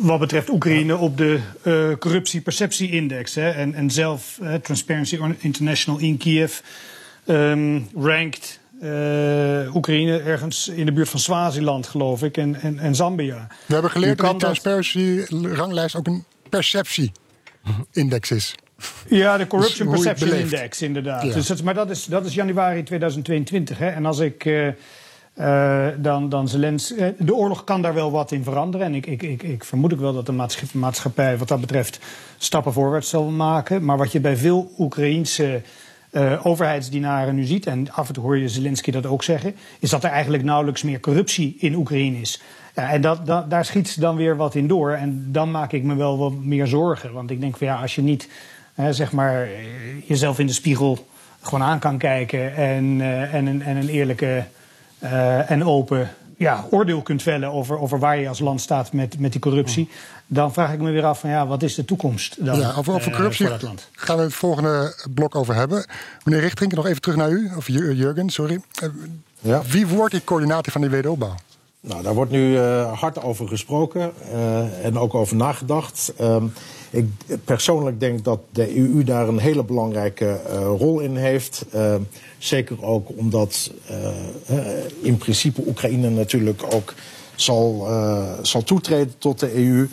wat 0.00 0.18
betreft 0.18 0.50
Oekraïne 0.50 0.96
op 0.96 1.16
de 1.16 1.40
uh, 1.62 1.96
corruptieperceptie-index. 1.98 3.36
En, 3.36 3.74
en 3.74 3.90
zelf, 3.90 4.40
Transparency 4.62 5.18
International 5.38 6.00
in 6.00 6.16
Kiev, 6.16 6.58
um, 7.26 7.88
rankt 7.94 8.60
Oekraïne 9.74 10.18
ergens 10.18 10.68
in 10.68 10.86
de 10.86 10.92
buurt 10.92 11.08
van 11.08 11.20
Swaziland, 11.20 11.86
geloof 11.86 12.22
ik, 12.22 12.36
en, 12.36 12.60
en, 12.60 12.78
en 12.78 12.94
Zambia. 12.94 13.46
We 13.66 13.72
hebben 13.72 13.90
geleerd 13.90 14.18
dat 14.18 14.30
de 14.30 14.36
Transparency-ranglijst 14.36 15.96
ook 15.96 16.06
een 16.06 16.24
perceptie-index 16.48 18.30
is. 18.30 18.54
Ja, 19.08 19.36
de 19.36 19.46
Corruption 19.46 19.90
dus 19.90 20.00
Perception 20.00 20.38
Index, 20.38 20.82
inderdaad. 20.82 21.32
Dus 21.32 21.46
dat, 21.46 21.62
maar 21.62 21.74
dat 21.74 21.90
is, 21.90 22.04
dat 22.04 22.26
is 22.26 22.34
januari 22.34 22.82
2022. 22.82 23.78
Hè. 23.78 23.88
En 23.88 24.06
als 24.06 24.18
ik. 24.18 24.44
Uh, 24.44 24.68
uh, 25.38 25.86
dan, 25.98 26.28
dan 26.28 26.48
Zelensky, 26.48 26.94
uh, 26.94 27.06
de 27.18 27.34
oorlog 27.34 27.64
kan 27.64 27.82
daar 27.82 27.94
wel 27.94 28.10
wat 28.10 28.32
in 28.32 28.44
veranderen. 28.44 28.86
En 28.86 28.94
ik, 28.94 29.06
ik, 29.06 29.22
ik, 29.22 29.42
ik 29.42 29.64
vermoed 29.64 29.92
ook 29.92 30.00
wel 30.00 30.12
dat 30.12 30.26
de 30.26 30.46
maatschappij 30.72 31.38
wat 31.38 31.48
dat 31.48 31.60
betreft 31.60 31.98
stappen 32.36 32.72
voorwaarts 32.72 33.08
zal 33.08 33.24
maken. 33.24 33.84
Maar 33.84 33.96
wat 33.96 34.12
je 34.12 34.20
bij 34.20 34.36
veel 34.36 34.72
Oekraïense 34.78 35.62
uh, 36.16 36.46
overheidsdienaren 36.46 37.34
nu 37.34 37.44
ziet, 37.44 37.66
en 37.66 37.92
af 37.92 38.08
en 38.08 38.14
toe 38.14 38.22
hoor 38.22 38.38
je 38.38 38.48
Zelensky 38.48 38.90
dat 38.90 39.06
ook 39.06 39.22
zeggen, 39.22 39.54
is 39.78 39.90
dat 39.90 40.04
er 40.04 40.10
eigenlijk 40.10 40.44
nauwelijks 40.44 40.82
meer 40.82 41.00
corruptie 41.00 41.56
in 41.58 41.74
Oekraïne 41.74 42.20
is. 42.20 42.42
Ja, 42.74 42.90
en 42.90 43.00
dat, 43.00 43.26
daar 43.26 43.64
schiet 43.64 44.00
dan 44.00 44.16
weer 44.16 44.36
wat 44.36 44.54
in 44.54 44.66
door. 44.66 44.92
En 44.92 45.28
dan 45.28 45.50
maak 45.50 45.72
ik 45.72 45.82
me 45.82 45.94
wel 45.94 46.18
wat 46.18 46.32
meer 46.32 46.66
zorgen. 46.66 47.12
Want 47.12 47.30
ik 47.30 47.40
denk 47.40 47.56
van 47.56 47.66
ja, 47.66 47.80
als 47.80 47.94
je 47.94 48.02
niet 48.02 48.28
zeg 48.90 49.12
maar, 49.12 49.48
jezelf 50.04 50.38
in 50.38 50.46
de 50.46 50.52
spiegel 50.52 51.06
gewoon 51.40 51.62
aan 51.62 51.78
kan 51.78 51.98
kijken 51.98 52.56
en, 52.56 52.84
uh, 52.84 53.34
en, 53.34 53.46
een, 53.46 53.62
en 53.62 53.76
een 53.76 53.88
eerlijke 53.88 54.44
en 55.46 55.64
open 55.64 56.10
ja, 56.36 56.66
oordeel 56.70 57.02
kunt 57.02 57.22
vellen 57.22 57.52
over, 57.52 57.78
over 57.78 57.98
waar 57.98 58.18
je 58.18 58.28
als 58.28 58.38
land 58.38 58.60
staat 58.60 58.92
met, 58.92 59.18
met 59.18 59.32
die 59.32 59.40
corruptie. 59.40 59.88
Dan 60.26 60.52
vraag 60.52 60.72
ik 60.72 60.80
me 60.80 60.90
weer 60.90 61.04
af 61.04 61.20
van 61.20 61.30
ja, 61.30 61.46
wat 61.46 61.62
is 61.62 61.74
de 61.74 61.84
toekomst 61.84 62.44
dan 62.44 62.58
ja, 62.58 62.74
over, 62.76 62.94
over 62.94 63.12
corruptie 63.12 63.46
uh, 63.46 63.54
land? 63.60 63.88
gaan 63.92 64.16
we 64.16 64.22
het 64.22 64.34
volgende 64.34 64.94
blok 65.14 65.34
over 65.34 65.54
hebben. 65.54 65.86
Meneer 66.24 66.40
Richtering, 66.40 66.72
nog 66.72 66.86
even 66.86 67.00
terug 67.00 67.16
naar 67.18 67.30
u. 67.30 67.50
Of 67.56 67.68
Jurgen, 67.68 68.30
sorry. 68.30 68.60
Ja. 69.40 69.62
Wie 69.62 69.86
wordt 69.86 70.12
die 70.12 70.24
coördinator 70.24 70.72
van 70.72 70.80
die 70.80 70.90
wederopbouw? 70.90 71.34
Nou, 71.80 72.02
daar 72.02 72.14
wordt 72.14 72.30
nu 72.30 72.52
uh, 72.52 73.00
hard 73.00 73.22
over 73.22 73.48
gesproken 73.48 74.12
uh, 74.32 74.84
en 74.84 74.98
ook 74.98 75.14
over 75.14 75.36
nagedacht. 75.36 76.12
Uh, 76.20 76.42
ik 76.96 77.08
persoonlijk 77.44 78.00
denk 78.00 78.24
dat 78.24 78.40
de 78.52 78.76
EU 78.76 79.04
daar 79.04 79.28
een 79.28 79.38
hele 79.38 79.64
belangrijke 79.64 80.40
rol 80.78 81.00
in 81.00 81.16
heeft. 81.16 81.64
zeker 82.38 82.84
ook 82.84 83.08
omdat 83.16 83.70
in 85.00 85.16
principe 85.16 85.62
Oekraïne 85.66 86.10
natuurlijk 86.10 86.62
ook 86.74 86.94
zal, 87.34 87.88
zal 88.42 88.62
toetreden 88.62 89.14
tot 89.18 89.40
de 89.40 89.54
EU. 89.54 89.88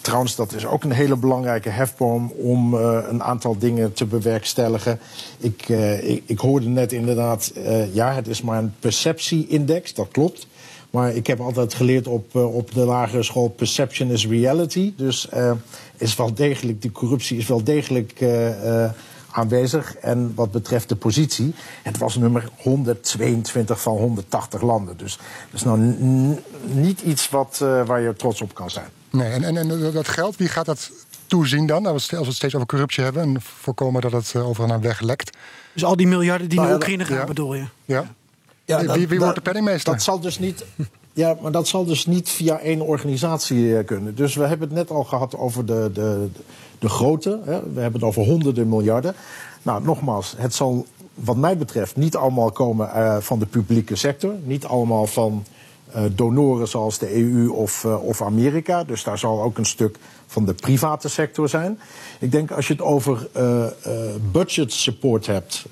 Trouwens, 0.00 0.36
dat 0.36 0.52
is 0.52 0.66
ook 0.66 0.84
een 0.84 0.92
hele 0.92 1.16
belangrijke 1.16 1.68
hefboom 1.68 2.30
om 2.30 2.74
een 2.74 3.22
aantal 3.22 3.58
dingen 3.58 3.92
te 3.92 4.04
bewerkstelligen. 4.04 4.98
Ik, 5.38 5.68
ik, 6.02 6.22
ik, 6.26 6.38
hoorde 6.38 6.68
net 6.68 6.92
inderdaad, 6.92 7.52
ja, 7.92 8.14
het 8.14 8.28
is 8.28 8.42
maar 8.42 8.58
een 8.58 8.74
perceptie-index, 8.80 9.94
dat 9.94 10.08
klopt. 10.10 10.46
Maar 10.96 11.14
ik 11.14 11.26
heb 11.26 11.40
altijd 11.40 11.74
geleerd 11.74 12.06
op, 12.06 12.34
uh, 12.34 12.54
op 12.54 12.74
de 12.74 12.84
lagere 12.84 13.22
school: 13.22 13.48
perception 13.48 14.10
is 14.10 14.26
reality. 14.26 14.92
Dus 14.96 15.28
uh, 15.34 15.52
is 15.96 16.16
wel 16.16 16.34
degelijk, 16.34 16.82
die 16.82 16.92
corruptie 16.92 17.38
is 17.38 17.46
wel 17.46 17.64
degelijk 17.64 18.20
uh, 18.20 18.90
aanwezig. 19.30 19.96
En 19.96 20.32
wat 20.34 20.50
betreft 20.50 20.88
de 20.88 20.96
positie, 20.96 21.54
het 21.82 21.98
was 21.98 22.16
nummer 22.16 22.48
122 22.56 23.80
van 23.80 23.96
180 23.96 24.62
landen. 24.62 24.96
Dus 24.96 25.16
dat 25.16 25.60
is 25.60 25.62
nou 25.62 25.78
niet 26.62 27.00
iets 27.00 27.28
wat, 27.28 27.58
waar 27.58 28.00
je 28.00 28.14
trots 28.16 28.40
op 28.40 28.54
kan 28.54 28.70
zijn. 28.70 28.88
Nee, 29.10 29.30
en, 29.30 29.44
en, 29.44 29.56
en 29.56 29.92
dat 29.92 30.08
geld, 30.08 30.36
wie 30.36 30.48
gaat 30.48 30.66
dat 30.66 30.90
toezien 31.26 31.66
dan? 31.66 31.86
Als 31.86 32.10
we 32.10 32.16
het 32.16 32.34
steeds 32.34 32.54
over 32.54 32.66
corruptie 32.66 33.04
hebben 33.04 33.22
en 33.22 33.40
voorkomen 33.40 34.00
dat 34.00 34.12
het 34.12 34.36
overal 34.36 34.68
naar 34.68 34.80
weg 34.80 35.00
lekt. 35.00 35.36
Dus 35.72 35.84
al 35.84 35.96
die 35.96 36.06
miljarden 36.06 36.48
die 36.48 36.58
nou, 36.58 36.68
naar 36.68 36.78
Oekraïne 36.78 37.04
gaan, 37.04 37.16
ja. 37.16 37.24
bedoel 37.24 37.54
je? 37.54 37.64
Ja. 37.84 38.14
Ja, 38.66 38.78
wie, 38.78 38.92
wie 38.92 39.06
dat, 39.06 39.18
wordt 39.18 39.34
de 39.34 39.40
penningmeester? 39.40 39.92
Dat 39.92 40.02
zal 40.02 40.20
dus 40.20 40.38
niet. 40.38 40.64
Ja, 41.12 41.36
maar 41.40 41.52
dat 41.52 41.68
zal 41.68 41.84
dus 41.84 42.06
niet 42.06 42.28
via 42.28 42.58
één 42.58 42.80
organisatie 42.80 43.84
kunnen. 43.84 44.14
Dus 44.14 44.34
we 44.34 44.46
hebben 44.46 44.68
het 44.68 44.76
net 44.76 44.90
al 44.90 45.04
gehad 45.04 45.36
over 45.36 45.66
de, 45.66 45.90
de, 45.92 46.28
de 46.78 46.88
grootte. 46.88 47.40
Hè. 47.44 47.60
We 47.72 47.80
hebben 47.80 48.00
het 48.00 48.02
over 48.02 48.22
honderden 48.22 48.68
miljarden. 48.68 49.14
Nou, 49.62 49.82
nogmaals, 49.82 50.34
het 50.36 50.54
zal 50.54 50.86
wat 51.14 51.36
mij 51.36 51.56
betreft 51.56 51.96
niet 51.96 52.16
allemaal 52.16 52.50
komen 52.50 52.90
uh, 52.94 53.16
van 53.20 53.38
de 53.38 53.46
publieke 53.46 53.96
sector. 53.96 54.34
Niet 54.42 54.64
allemaal 54.64 55.06
van 55.06 55.44
uh, 55.96 56.02
donoren 56.12 56.68
zoals 56.68 56.98
de 56.98 57.14
EU 57.14 57.48
of, 57.48 57.84
uh, 57.84 58.04
of 58.04 58.22
Amerika. 58.22 58.84
Dus 58.84 59.04
daar 59.04 59.18
zal 59.18 59.42
ook 59.42 59.58
een 59.58 59.66
stuk 59.66 59.98
van 60.26 60.44
de 60.44 60.54
private 60.54 61.08
sector 61.08 61.48
zijn. 61.48 61.78
Ik 62.18 62.32
denk 62.32 62.50
als 62.50 62.66
je 62.66 62.72
het 62.72 62.82
over 62.82 63.28
budget 64.32 64.72
support 64.72 65.26
hebt. 65.26 65.64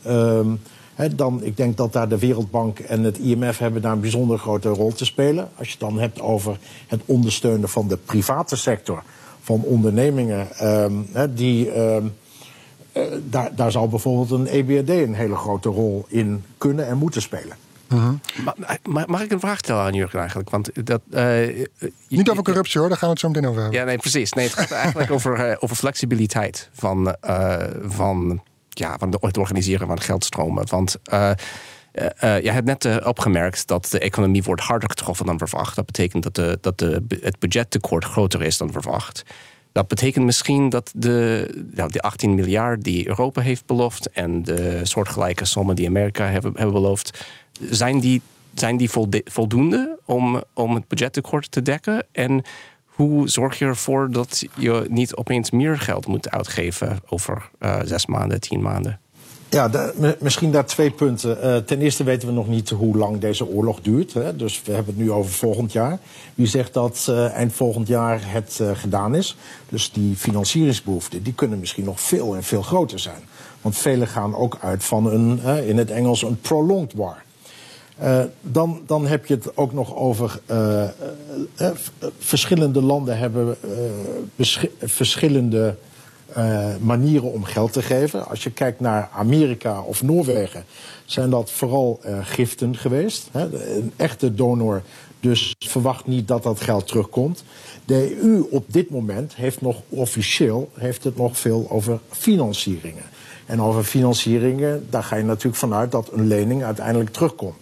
Ehm, 0.96 1.02
He, 1.02 1.14
dan, 1.14 1.42
ik 1.42 1.56
denk 1.56 1.76
dat 1.76 1.92
daar 1.92 2.08
de 2.08 2.18
Wereldbank 2.18 2.78
en 2.78 3.02
het 3.02 3.18
IMF 3.18 3.58
hebben 3.58 3.82
daar 3.82 3.92
een 3.92 4.00
bijzonder 4.00 4.38
grote 4.38 4.68
rol 4.68 4.92
te 4.92 5.04
spelen. 5.04 5.48
Als 5.56 5.66
je 5.66 5.72
het 5.72 5.80
dan 5.80 5.98
hebt 5.98 6.20
over 6.20 6.58
het 6.86 7.00
ondersteunen 7.04 7.68
van 7.68 7.88
de 7.88 7.96
private 7.96 8.56
sector, 8.56 9.02
van 9.40 9.62
ondernemingen, 9.62 10.48
um, 10.62 11.06
he, 11.12 11.34
die. 11.34 11.78
Um, 11.78 12.14
uh, 12.92 13.02
daar, 13.30 13.54
daar 13.54 13.70
zal 13.70 13.88
bijvoorbeeld 13.88 14.30
een 14.30 14.46
EBRD 14.46 14.88
een 14.88 15.14
hele 15.14 15.36
grote 15.36 15.68
rol 15.68 16.04
in 16.08 16.44
kunnen 16.58 16.86
en 16.86 16.96
moeten 16.96 17.22
spelen. 17.22 17.56
Uh 17.92 18.04
-huh. 18.34 19.06
Mag 19.06 19.22
ik 19.22 19.32
een 19.32 19.40
vraag 19.40 19.58
stellen 19.58 19.82
aan 19.82 19.92
Jurgen 19.94 20.18
eigenlijk? 20.18 20.50
Want 20.50 20.86
dat, 20.86 21.00
uh, 21.10 21.66
Niet 22.08 22.30
over 22.30 22.42
corruptie 22.42 22.80
hoor, 22.80 22.88
daar 22.88 22.98
gaan 22.98 23.08
we 23.08 23.14
het 23.14 23.22
zo 23.22 23.28
meteen 23.28 23.46
over 23.48 23.62
hebben. 23.62 23.80
Ja, 23.80 23.86
nee, 23.86 23.98
precies. 23.98 24.32
Nee, 24.32 24.44
het 24.44 24.54
gaat 24.54 24.70
eigenlijk 24.70 25.10
over, 25.10 25.50
uh, 25.50 25.56
over 25.60 25.76
flexibiliteit 25.76 26.68
van, 26.72 27.16
van 27.84 28.42
ja, 28.78 28.98
van 28.98 29.14
het 29.20 29.38
organiseren 29.38 29.86
van 29.86 30.00
geldstromen. 30.00 30.68
Want 30.68 30.96
uh, 31.12 31.30
uh, 31.94 32.40
je 32.42 32.50
hebt 32.50 32.66
net 32.66 33.04
opgemerkt 33.04 33.66
dat 33.66 33.88
de 33.90 33.98
economie 33.98 34.42
wordt 34.42 34.62
harder 34.62 34.88
getroffen 34.88 35.26
dan 35.26 35.38
verwacht. 35.38 35.76
Dat 35.76 35.86
betekent 35.86 36.22
dat, 36.22 36.34
de, 36.34 36.58
dat 36.60 36.78
de, 36.78 37.04
het 37.20 37.38
budgettekort 37.38 38.04
groter 38.04 38.42
is 38.42 38.56
dan 38.56 38.72
verwacht. 38.72 39.24
Dat 39.72 39.88
betekent 39.88 40.24
misschien 40.24 40.68
dat 40.68 40.92
de, 40.94 41.48
nou, 41.74 41.90
de 41.90 42.00
18 42.00 42.34
miljard 42.34 42.84
die 42.84 43.08
Europa 43.08 43.40
heeft 43.40 43.66
beloofd 43.66 44.10
en 44.10 44.42
de 44.42 44.80
soortgelijke 44.82 45.44
sommen 45.44 45.76
die 45.76 45.86
Amerika 45.86 46.24
hebben, 46.24 46.52
hebben 46.54 46.74
beloofd, 46.74 47.24
zijn 47.70 48.00
die, 48.00 48.22
zijn 48.54 48.76
die 48.76 48.90
voldoende 49.24 49.98
om, 50.04 50.42
om 50.52 50.74
het 50.74 50.88
budgettekort 50.88 51.50
te 51.50 51.62
dekken? 51.62 52.06
En 52.12 52.42
hoe 52.94 53.28
zorg 53.28 53.58
je 53.58 53.64
ervoor 53.64 54.10
dat 54.10 54.44
je 54.56 54.84
niet 54.88 55.14
opeens 55.14 55.50
meer 55.50 55.78
geld 55.78 56.06
moet 56.06 56.30
uitgeven 56.30 56.98
over 57.08 57.50
uh, 57.60 57.80
zes 57.84 58.06
maanden, 58.06 58.40
tien 58.40 58.62
maanden? 58.62 58.98
Ja, 59.48 59.92
misschien 60.20 60.50
daar 60.50 60.66
twee 60.66 60.90
punten. 60.90 61.38
Uh, 61.44 61.56
ten 61.56 61.80
eerste 61.80 62.04
weten 62.04 62.28
we 62.28 62.34
nog 62.34 62.48
niet 62.48 62.70
hoe 62.70 62.96
lang 62.96 63.18
deze 63.18 63.46
oorlog 63.46 63.80
duurt. 63.80 64.12
Dus 64.38 64.62
we 64.64 64.72
hebben 64.72 64.94
het 64.94 65.04
nu 65.04 65.10
over 65.10 65.32
volgend 65.32 65.72
jaar. 65.72 65.98
Wie 66.34 66.46
zegt 66.46 66.72
dat 66.72 67.06
uh, 67.10 67.32
eind 67.32 67.52
volgend 67.52 67.88
jaar 67.88 68.20
het 68.22 68.60
gedaan 68.74 69.14
is? 69.14 69.36
Dus 69.68 69.92
die 69.92 70.16
financieringsbehoeften 70.16 71.22
die 71.22 71.34
kunnen 71.34 71.58
misschien 71.58 71.84
nog 71.84 72.00
veel 72.00 72.34
en 72.34 72.42
veel 72.42 72.62
groter 72.62 72.98
zijn. 72.98 73.22
Want 73.60 73.76
velen 73.76 74.08
gaan 74.08 74.34
ook 74.34 74.58
uit 74.60 74.84
van 74.84 75.06
een, 75.06 75.40
in 75.66 75.78
het 75.78 75.90
Engels, 75.90 76.22
een 76.22 76.40
prolonged 76.40 76.92
war. 76.92 77.22
Uh, 78.02 78.20
dan, 78.40 78.82
dan 78.86 79.06
heb 79.06 79.26
je 79.26 79.34
het 79.34 79.56
ook 79.56 79.72
nog 79.72 79.96
over. 79.96 80.40
Uh, 80.50 80.84
uh, 81.60 81.70
verschillende 82.18 82.82
landen 82.82 83.18
hebben 83.18 83.56
verschillende 84.78 85.76
manieren 86.80 87.32
om 87.32 87.44
geld 87.44 87.72
te 87.72 87.82
geven. 87.82 88.26
Als 88.26 88.42
je 88.42 88.50
kijkt 88.50 88.80
naar 88.80 89.08
Amerika 89.12 89.80
of 89.80 90.02
Noorwegen, 90.02 90.64
zijn 91.04 91.30
dat 91.30 91.50
vooral 91.50 92.00
giften 92.22 92.76
geweest. 92.76 93.28
Hè? 93.32 93.74
Een 93.76 93.92
echte 93.96 94.34
donor, 94.34 94.82
dus 95.20 95.54
verwacht 95.58 96.06
niet 96.06 96.28
dat 96.28 96.42
dat 96.42 96.60
geld 96.60 96.86
terugkomt. 96.86 97.44
De 97.84 98.18
EU 98.22 98.46
op 98.50 98.64
dit 98.66 98.90
moment 98.90 99.34
heeft 99.34 99.60
nog 99.60 99.82
officieel 99.88 100.70
heeft 100.74 101.04
het 101.04 101.16
nog 101.16 101.38
veel 101.38 101.66
over 101.70 101.98
financieringen. 102.10 103.04
En 103.46 103.62
over 103.62 103.84
financieringen, 103.84 104.86
daar 104.90 105.04
ga 105.04 105.16
je 105.16 105.24
natuurlijk 105.24 105.56
vanuit 105.56 105.92
dat 105.92 106.10
een 106.12 106.26
lening 106.26 106.64
uiteindelijk 106.64 107.10
terugkomt. 107.10 107.56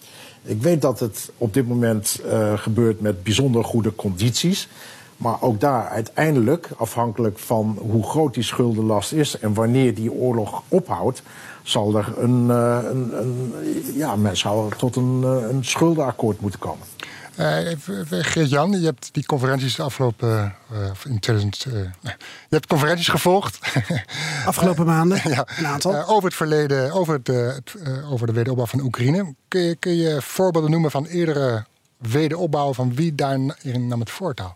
Ik 0.45 0.63
weet 0.63 0.83
dat 0.83 1.01
het 1.01 1.31
op 1.39 1.55
dit 1.55 1.69
moment 1.69 2.21
uh, 2.25 2.59
gebeurt 2.59 3.01
met 3.01 3.23
bijzonder 3.23 3.65
goede 3.65 3.95
condities. 3.95 4.69
Maar 5.17 5.43
ook 5.43 5.61
daar 5.61 5.89
uiteindelijk, 5.89 6.69
afhankelijk 6.77 7.39
van 7.39 7.79
hoe 7.81 8.03
groot 8.03 8.35
die 8.35 8.43
schuldenlast 8.43 9.13
is 9.13 9.39
en 9.39 9.55
wanneer 9.55 9.95
die 9.95 10.13
oorlog 10.13 10.63
ophoudt, 10.69 11.23
zal 11.63 11.97
er 11.97 12.15
een, 12.19 12.47
uh, 12.47 12.79
een, 12.83 13.19
een 13.19 13.53
ja, 13.95 14.17
men 14.17 14.37
zou 14.37 14.73
tot 14.77 14.97
een, 14.97 15.23
een 15.23 15.65
schuldenakkoord 15.65 16.41
moeten 16.41 16.61
komen. 16.61 16.87
Uh, 17.39 17.57
Geert-Jan, 18.09 18.81
je 18.81 18.85
hebt 18.85 19.09
die 19.13 19.27
conferenties 19.27 19.81
afgelopen 19.81 20.55
uh, 20.73 20.91
in 21.05 21.19
2000. 21.19 21.65
Uh, 21.69 21.73
je 22.03 22.17
hebt 22.49 22.67
conferenties 22.67 23.09
gevolgd. 23.09 23.59
Afgelopen 24.47 24.87
maanden, 24.87 25.21
ja, 25.31 25.47
een 25.59 25.67
aantal. 25.67 26.07
over 26.07 26.25
het 26.25 26.35
verleden, 26.35 26.93
over, 26.93 27.15
het 27.15 27.75
over 28.11 28.27
de 28.27 28.33
wederopbouw 28.33 28.67
van 28.67 28.81
Oekraïne. 28.81 29.35
Kun 29.49 29.61
je, 29.61 29.77
kun 29.77 29.97
je 29.97 30.23
voorbeelden 30.23 30.71
noemen 30.71 30.91
van 30.91 31.07
eerdere 31.07 31.65
wederopbouw 32.11 32.75
van 32.75 32.95
wie 32.95 33.15
daarin 33.15 33.89
nam 33.89 34.01
het 34.01 34.11
voortouw? 34.11 34.53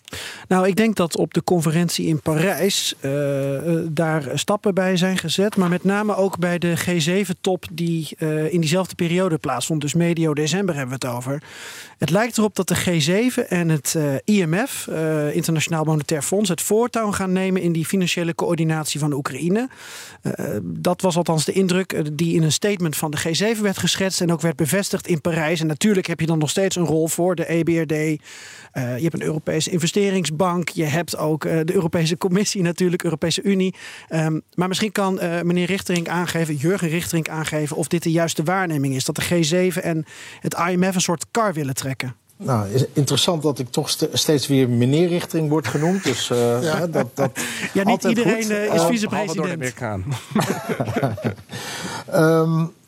Nou, 0.48 0.66
ik 0.66 0.76
denk 0.76 0.96
dat 0.96 1.16
op 1.16 1.34
de 1.34 1.44
conferentie 1.44 2.06
in 2.06 2.20
Parijs 2.20 2.94
uh, 3.00 3.10
daar 3.88 4.30
stappen 4.34 4.74
bij 4.74 4.96
zijn 4.96 5.18
gezet. 5.18 5.56
Maar 5.56 5.68
met 5.68 5.84
name 5.84 6.16
ook 6.16 6.38
bij 6.38 6.58
de 6.58 6.74
G7-top 6.78 7.64
die 7.72 8.08
uh, 8.18 8.52
in 8.52 8.60
diezelfde 8.60 8.94
periode 8.94 9.38
plaatsvond. 9.38 9.80
Dus 9.80 9.94
medio 9.94 10.34
december 10.34 10.74
hebben 10.74 10.98
we 11.00 11.06
het 11.06 11.16
over. 11.16 11.42
Het 11.98 12.10
lijkt 12.10 12.38
erop 12.38 12.56
dat 12.56 12.68
de 12.68 12.76
G7 12.76 13.48
en 13.48 13.68
het 13.68 13.98
IMF, 14.24 14.88
Internationaal 15.32 15.84
Monetair 15.84 16.22
Fonds, 16.22 16.48
het 16.48 16.62
voortouw 16.62 17.12
gaan 17.12 17.32
nemen 17.32 17.62
in 17.62 17.72
die 17.72 17.86
financiële 17.86 18.34
coördinatie 18.34 19.00
van 19.00 19.10
de 19.10 19.16
Oekraïne. 19.16 19.68
dat 20.62 21.00
was 21.00 21.16
althans 21.16 21.44
de 21.44 21.52
indruk 21.52 22.16
die 22.16 22.34
in 22.34 22.42
een 22.42 22.52
statement 22.52 22.96
van 22.96 23.10
de 23.10 23.18
G7 23.18 23.60
werd 23.60 23.78
geschetst 23.78 24.20
en 24.20 24.32
ook 24.32 24.40
werd 24.40 24.56
bevestigd 24.56 25.06
in 25.06 25.20
Parijs. 25.20 25.60
En 25.60 25.66
natuurlijk 25.66 26.06
heb 26.06 26.20
je 26.20 26.26
dan 26.26 26.38
nog 26.38 26.50
steeds 26.50 26.76
een 26.76 26.86
rol 26.86 27.08
voor 27.08 27.35
de 27.36 27.48
EBRD. 27.48 28.20
je 28.72 29.02
hebt 29.02 29.14
een 29.14 29.22
Europese 29.22 29.70
investeringsbank. 29.70 30.68
Je 30.68 30.84
hebt 30.84 31.16
ook 31.16 31.42
de 31.42 31.74
Europese 31.74 32.18
Commissie 32.18 32.62
natuurlijk, 32.62 33.02
Europese 33.02 33.42
Unie. 33.42 33.74
Um, 34.10 34.42
maar 34.54 34.68
misschien 34.68 34.92
kan 34.92 35.14
meneer 35.42 35.66
Richtering 35.66 36.08
aangeven, 36.08 36.54
Jurgen 36.54 36.88
Richtering 36.88 37.28
aangeven, 37.28 37.76
of 37.76 37.88
dit 37.88 38.02
de 38.02 38.10
juiste 38.10 38.42
waarneming 38.42 38.94
is. 38.94 39.04
Dat 39.04 39.16
de 39.16 39.72
G7 39.72 39.82
en 39.82 40.04
het 40.40 40.56
IMF 40.68 40.94
een 40.94 41.00
soort 41.00 41.26
kar 41.30 41.52
willen 41.52 41.74
trekken. 41.74 42.14
Nou, 42.38 42.68
is 42.68 42.84
interessant 42.92 43.42
dat 43.42 43.58
ik 43.58 43.70
toch 43.70 43.96
steeds 44.12 44.46
weer 44.46 44.68
meneer 44.68 45.08
Richting 45.08 45.48
wordt 45.48 45.68
genoemd. 45.68 46.04
Dus 46.04 46.30
uh, 46.30 46.62
ja. 46.62 46.86
dat, 46.86 47.06
dat 47.14 47.30
ja, 47.72 47.84
niet 47.84 48.04
iedereen 48.04 48.42
goed. 48.42 48.74
is 48.74 48.84
vicepresident. 48.84 49.74
um, 52.14 52.72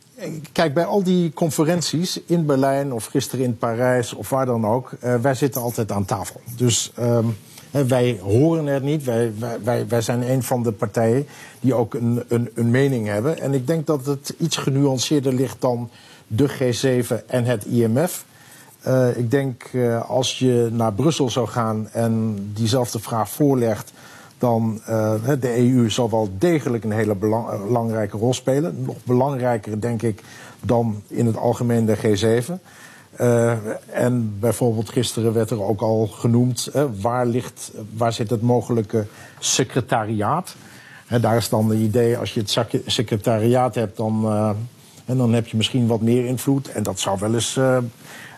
Kijk, 0.53 0.75
bij 0.75 0.85
al 0.85 1.03
die 1.03 1.33
conferenties 1.33 2.21
in 2.27 2.47
Berlijn 2.47 2.93
of 2.93 3.07
gisteren 3.07 3.45
in 3.45 3.59
Parijs 3.59 4.15
of 4.15 4.29
waar 4.31 4.47
dan 4.47 4.67
ook, 4.67 4.91
uh, 5.05 5.15
wij 5.15 5.35
zitten 5.35 5.63
altijd 5.63 5.93
aan 5.93 6.05
tafel. 6.05 6.41
Dus 6.57 6.93
um, 7.01 7.37
wij 7.71 8.19
horen 8.23 8.67
er 8.67 8.81
niet. 8.81 9.05
Wij, 9.05 9.33
wij, 9.63 9.89
wij 9.89 10.01
zijn 10.01 10.31
een 10.31 10.43
van 10.43 10.63
de 10.63 10.73
partijen 10.73 11.27
die 11.61 11.75
ook 11.75 11.95
een, 11.95 12.25
een, 12.29 12.51
een 12.55 12.71
mening 12.71 13.07
hebben. 13.07 13.41
En 13.41 13.55
ik 13.55 13.67
denk 13.67 13.87
dat 13.87 14.07
het 14.07 14.35
iets 14.39 14.57
genuanceerder 14.57 15.35
ligt 15.35 15.61
dan 15.61 15.91
de 16.27 16.49
G7 16.49 17.27
en 17.27 17.45
het 17.45 17.65
IMF. 17.65 18.25
Uh, 18.87 19.17
ik 19.17 19.31
denk 19.31 19.71
als 20.07 20.39
je 20.39 20.69
naar 20.73 20.93
Brussel 20.93 21.31
zou 21.31 21.49
gaan 21.49 21.89
en 21.93 22.37
diezelfde 22.55 22.99
vraag 22.99 23.31
voorlegt, 23.31 23.93
dan 24.39 24.81
uh, 24.89 25.13
de 25.41 25.59
EU 25.59 25.91
zal 25.91 26.11
wel 26.11 26.29
degelijk 26.39 26.85
een 26.85 26.93
hele 26.93 27.15
belang, 27.15 27.67
belangrijke 27.67 28.17
rol 28.17 28.35
spelen. 28.35 28.83
Nog 28.85 28.97
belangrijker, 29.05 29.81
denk 29.81 30.03
ik, 30.03 30.23
dan 30.61 31.03
in 31.07 31.27
het 31.27 31.37
algemeen 31.37 31.87
de 31.87 31.97
G7. 31.97 32.53
Uh, 33.21 33.53
en 33.91 34.37
bijvoorbeeld 34.41 34.89
gisteren 34.89 35.33
werd 35.33 35.51
er 35.51 35.63
ook 35.63 35.81
al 35.81 36.07
genoemd 36.07 36.71
waar, 37.01 37.27
ligt, 37.27 37.73
waar 37.97 38.13
zit 38.13 38.31
het 38.31 38.43
mogelijke 38.43 39.07
secretariaat. 39.39 40.57
Daar 41.21 41.37
is 41.37 41.49
dan 41.49 41.71
het 41.71 41.79
idee, 41.79 42.19
als 42.19 42.35
je 42.35 42.41
het 42.41 42.83
secretariaat 42.87 43.75
hebt, 43.75 43.97
dan, 43.97 44.29
en 45.05 45.17
dan 45.17 45.33
heb 45.33 45.47
je 45.47 45.57
misschien 45.57 45.87
wat 45.87 46.01
meer 46.01 46.25
invloed. 46.25 46.69
En 46.69 46.83
dat 46.83 47.01
zou 47.01 47.19
wel 47.21 47.35
eens 47.35 47.59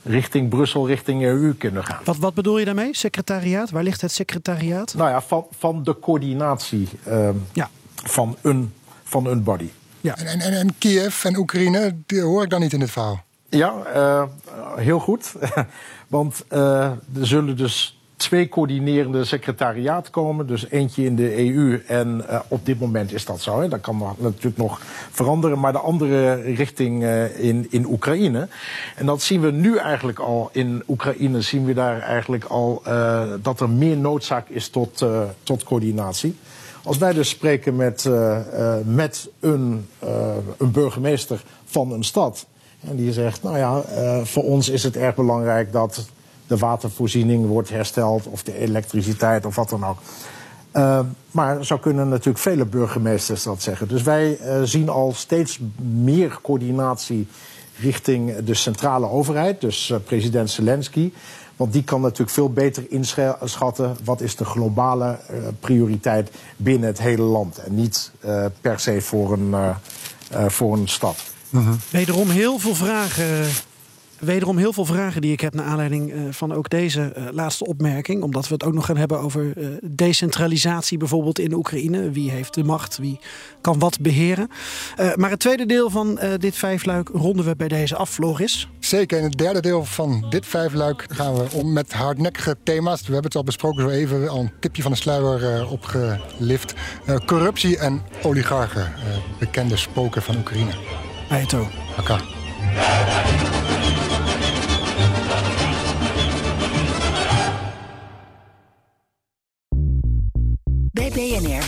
richting 0.03 0.49
Brussel, 0.49 0.87
richting 0.87 1.23
EU 1.23 1.55
kunnen 1.55 1.85
gaan. 1.85 2.01
Wat, 2.05 2.17
wat 2.17 2.35
bedoel 2.35 2.59
je 2.59 2.65
daarmee, 2.65 2.97
secretariaat? 2.97 3.71
Waar 3.71 3.83
ligt 3.83 4.01
het 4.01 4.13
secretariaat? 4.13 4.95
Nou 4.95 5.11
ja, 5.11 5.21
van, 5.21 5.47
van 5.59 5.83
de 5.83 5.99
coördinatie 5.99 6.89
ja. 7.53 7.71
van, 7.95 8.37
een, 8.43 8.73
van 9.03 9.27
een 9.27 9.43
body. 9.43 9.69
Ja. 10.01 10.17
En, 10.17 10.41
en, 10.41 10.53
en 10.53 10.79
Kiev 10.79 11.25
en 11.25 11.37
Oekraïne, 11.37 11.97
die 12.07 12.21
hoor 12.21 12.43
ik 12.43 12.51
dan 12.51 12.61
niet 12.61 12.73
in 12.73 12.81
het 12.81 12.91
verhaal. 12.91 13.25
Ja, 13.49 13.75
uh, 13.95 14.23
heel 14.77 14.99
goed. 14.99 15.33
Want 16.09 16.45
uh, 16.51 16.85
er 16.91 17.27
zullen 17.27 17.57
dus 17.57 18.00
twee 18.21 18.49
coördinerende 18.49 19.25
secretariaat 19.25 20.11
komen. 20.11 20.47
Dus 20.47 20.71
eentje 20.71 21.05
in 21.05 21.17
de 21.17 21.39
EU. 21.39 21.83
En 21.87 22.25
uh, 22.31 22.41
op 22.49 22.67
dit 22.67 22.81
moment 22.81 23.13
is 23.13 23.25
dat 23.25 23.41
zo. 23.41 23.61
Hè. 23.61 23.69
Dat 23.69 23.81
kan 23.81 24.17
natuurlijk 24.19 24.57
nog 24.57 24.81
veranderen. 25.11 25.61
Maar 25.61 25.73
de 25.73 25.79
andere 25.79 26.35
richting 26.35 27.05
in, 27.37 27.67
in 27.71 27.87
Oekraïne. 27.87 28.49
En 28.97 29.07
dat 29.07 29.23
zien 29.23 29.41
we 29.41 29.51
nu 29.51 29.77
eigenlijk 29.77 30.19
al 30.19 30.49
in 30.53 30.83
Oekraïne. 30.89 31.41
Zien 31.41 31.65
we 31.65 31.75
daar 31.75 32.01
eigenlijk 32.01 32.45
al 32.45 32.83
dat 33.43 33.61
er 33.61 33.71
meer 33.71 33.97
noodzaak 33.97 34.49
is 34.49 34.69
tot, 34.69 35.05
tot 35.43 35.65
coördinatie. 35.65 36.37
Als 36.83 36.99
wij 36.99 37.13
dus 37.13 37.29
spreken 37.29 37.77
met, 37.77 38.11
met 38.85 39.31
een, 39.41 39.89
een 40.59 40.71
burgemeester 40.71 41.43
van 41.65 41.93
een 41.93 42.05
stad. 42.05 42.47
En 42.89 42.97
die 42.97 43.13
zegt, 43.13 43.43
nou 43.43 43.59
ja, 43.59 43.83
voor 44.25 44.45
ons 44.45 44.69
is 44.69 44.83
het 44.83 44.97
erg 44.97 45.15
belangrijk 45.15 45.73
dat 45.73 46.09
de 46.51 46.57
watervoorziening 46.57 47.47
wordt 47.47 47.69
hersteld 47.69 48.27
of 48.27 48.43
de 48.43 48.59
elektriciteit 48.59 49.47
of 49.47 49.55
wat 49.55 49.69
dan 49.69 49.85
ook. 49.85 49.99
Uh, 50.73 51.01
maar 51.31 51.65
zo 51.65 51.79
kunnen 51.79 52.09
natuurlijk 52.09 52.39
vele 52.39 52.65
burgemeesters 52.65 53.43
dat 53.43 53.63
zeggen. 53.63 53.89
Dus 53.89 54.03
wij 54.03 54.39
uh, 54.41 54.63
zien 54.63 54.89
al 54.89 55.13
steeds 55.15 55.59
meer 55.83 56.39
coördinatie 56.43 57.27
richting 57.81 58.37
de 58.37 58.55
centrale 58.55 59.09
overheid, 59.09 59.61
dus 59.61 59.93
president 60.05 60.51
Zelensky. 60.51 61.13
Want 61.57 61.73
die 61.73 61.85
kan 61.85 62.01
natuurlijk 62.01 62.31
veel 62.31 62.53
beter 62.53 62.85
inschatten 62.89 63.97
wat 64.05 64.21
is 64.21 64.37
de 64.37 64.45
globale 64.45 65.19
prioriteit 65.61 66.31
binnen 66.57 66.89
het 66.89 66.99
hele 66.99 67.23
land. 67.23 67.59
En 67.59 67.75
niet 67.75 68.11
per 68.61 68.81
se 68.81 69.01
voor 69.01 69.33
een, 69.33 69.55
voor 70.51 70.77
een 70.77 70.89
stad. 70.89 71.17
Uh-huh. 71.51 71.75
Wederom 71.91 72.29
heel 72.29 72.59
veel 72.59 72.75
vragen. 72.75 73.47
Wederom 74.21 74.59
heel 74.59 74.73
veel 74.73 74.85
vragen 74.85 75.21
die 75.21 75.33
ik 75.33 75.41
heb 75.41 75.55
naar 75.55 75.65
aanleiding 75.65 76.13
uh, 76.13 76.21
van 76.31 76.53
ook 76.53 76.71
deze 76.71 77.13
uh, 77.17 77.25
laatste 77.31 77.67
opmerking. 77.67 78.23
Omdat 78.23 78.49
we 78.49 78.55
het 78.55 78.65
ook 78.65 78.73
nog 78.73 78.87
gaan 78.87 78.97
hebben 78.97 79.21
over 79.21 79.53
uh, 79.57 79.69
decentralisatie 79.83 80.99
bijvoorbeeld 80.99 81.39
in 81.39 81.53
Oekraïne. 81.53 82.11
Wie 82.11 82.31
heeft 82.31 82.55
de 82.55 82.65
macht? 82.65 82.99
Wie 82.99 83.21
kan 83.61 83.79
wat 83.79 84.01
beheren? 84.01 84.49
maar 85.15 85.31
het 85.31 85.39
tweede 85.39 85.67
deel 85.67 85.91
van 85.91 86.19
dit 86.39 86.57
vijfluik 86.57 87.09
ronden 87.09 87.45
we 87.45 87.57
bij 87.57 87.69
deze 87.69 87.97
af, 87.97 88.11
Floris. 88.11 88.69
Zeker. 88.79 89.19
In 89.19 89.25
het 89.25 89.39
derde 89.39 89.61
deel 89.61 89.85
van 89.85 90.27
dit 90.31 90.47
vijfluik 90.47 91.07
gaan 91.09 91.35
we 91.35 91.47
om 91.55 91.73
met 91.73 91.93
hardnekkige 91.93 92.57
thema's. 92.63 92.99
We 93.01 93.05
hebben 93.05 93.25
het 93.25 93.37
al 93.37 93.45
besproken 93.45 93.83
zo 93.83 93.89
even, 93.89 94.29
al 94.29 94.41
een 94.41 94.53
tipje 94.61 94.83
van 94.83 94.91
de 94.91 94.97
sluier 94.97 95.69
opgelift. 95.69 96.75
corruptie 97.27 97.79
en 97.79 98.03
oligarchen, 98.23 98.93
bekende 99.39 99.77
spoken 99.77 100.23
van 100.23 100.37
Oekraïne. 100.37 100.73
Aito. 101.31 101.69
Oké. 101.99 102.19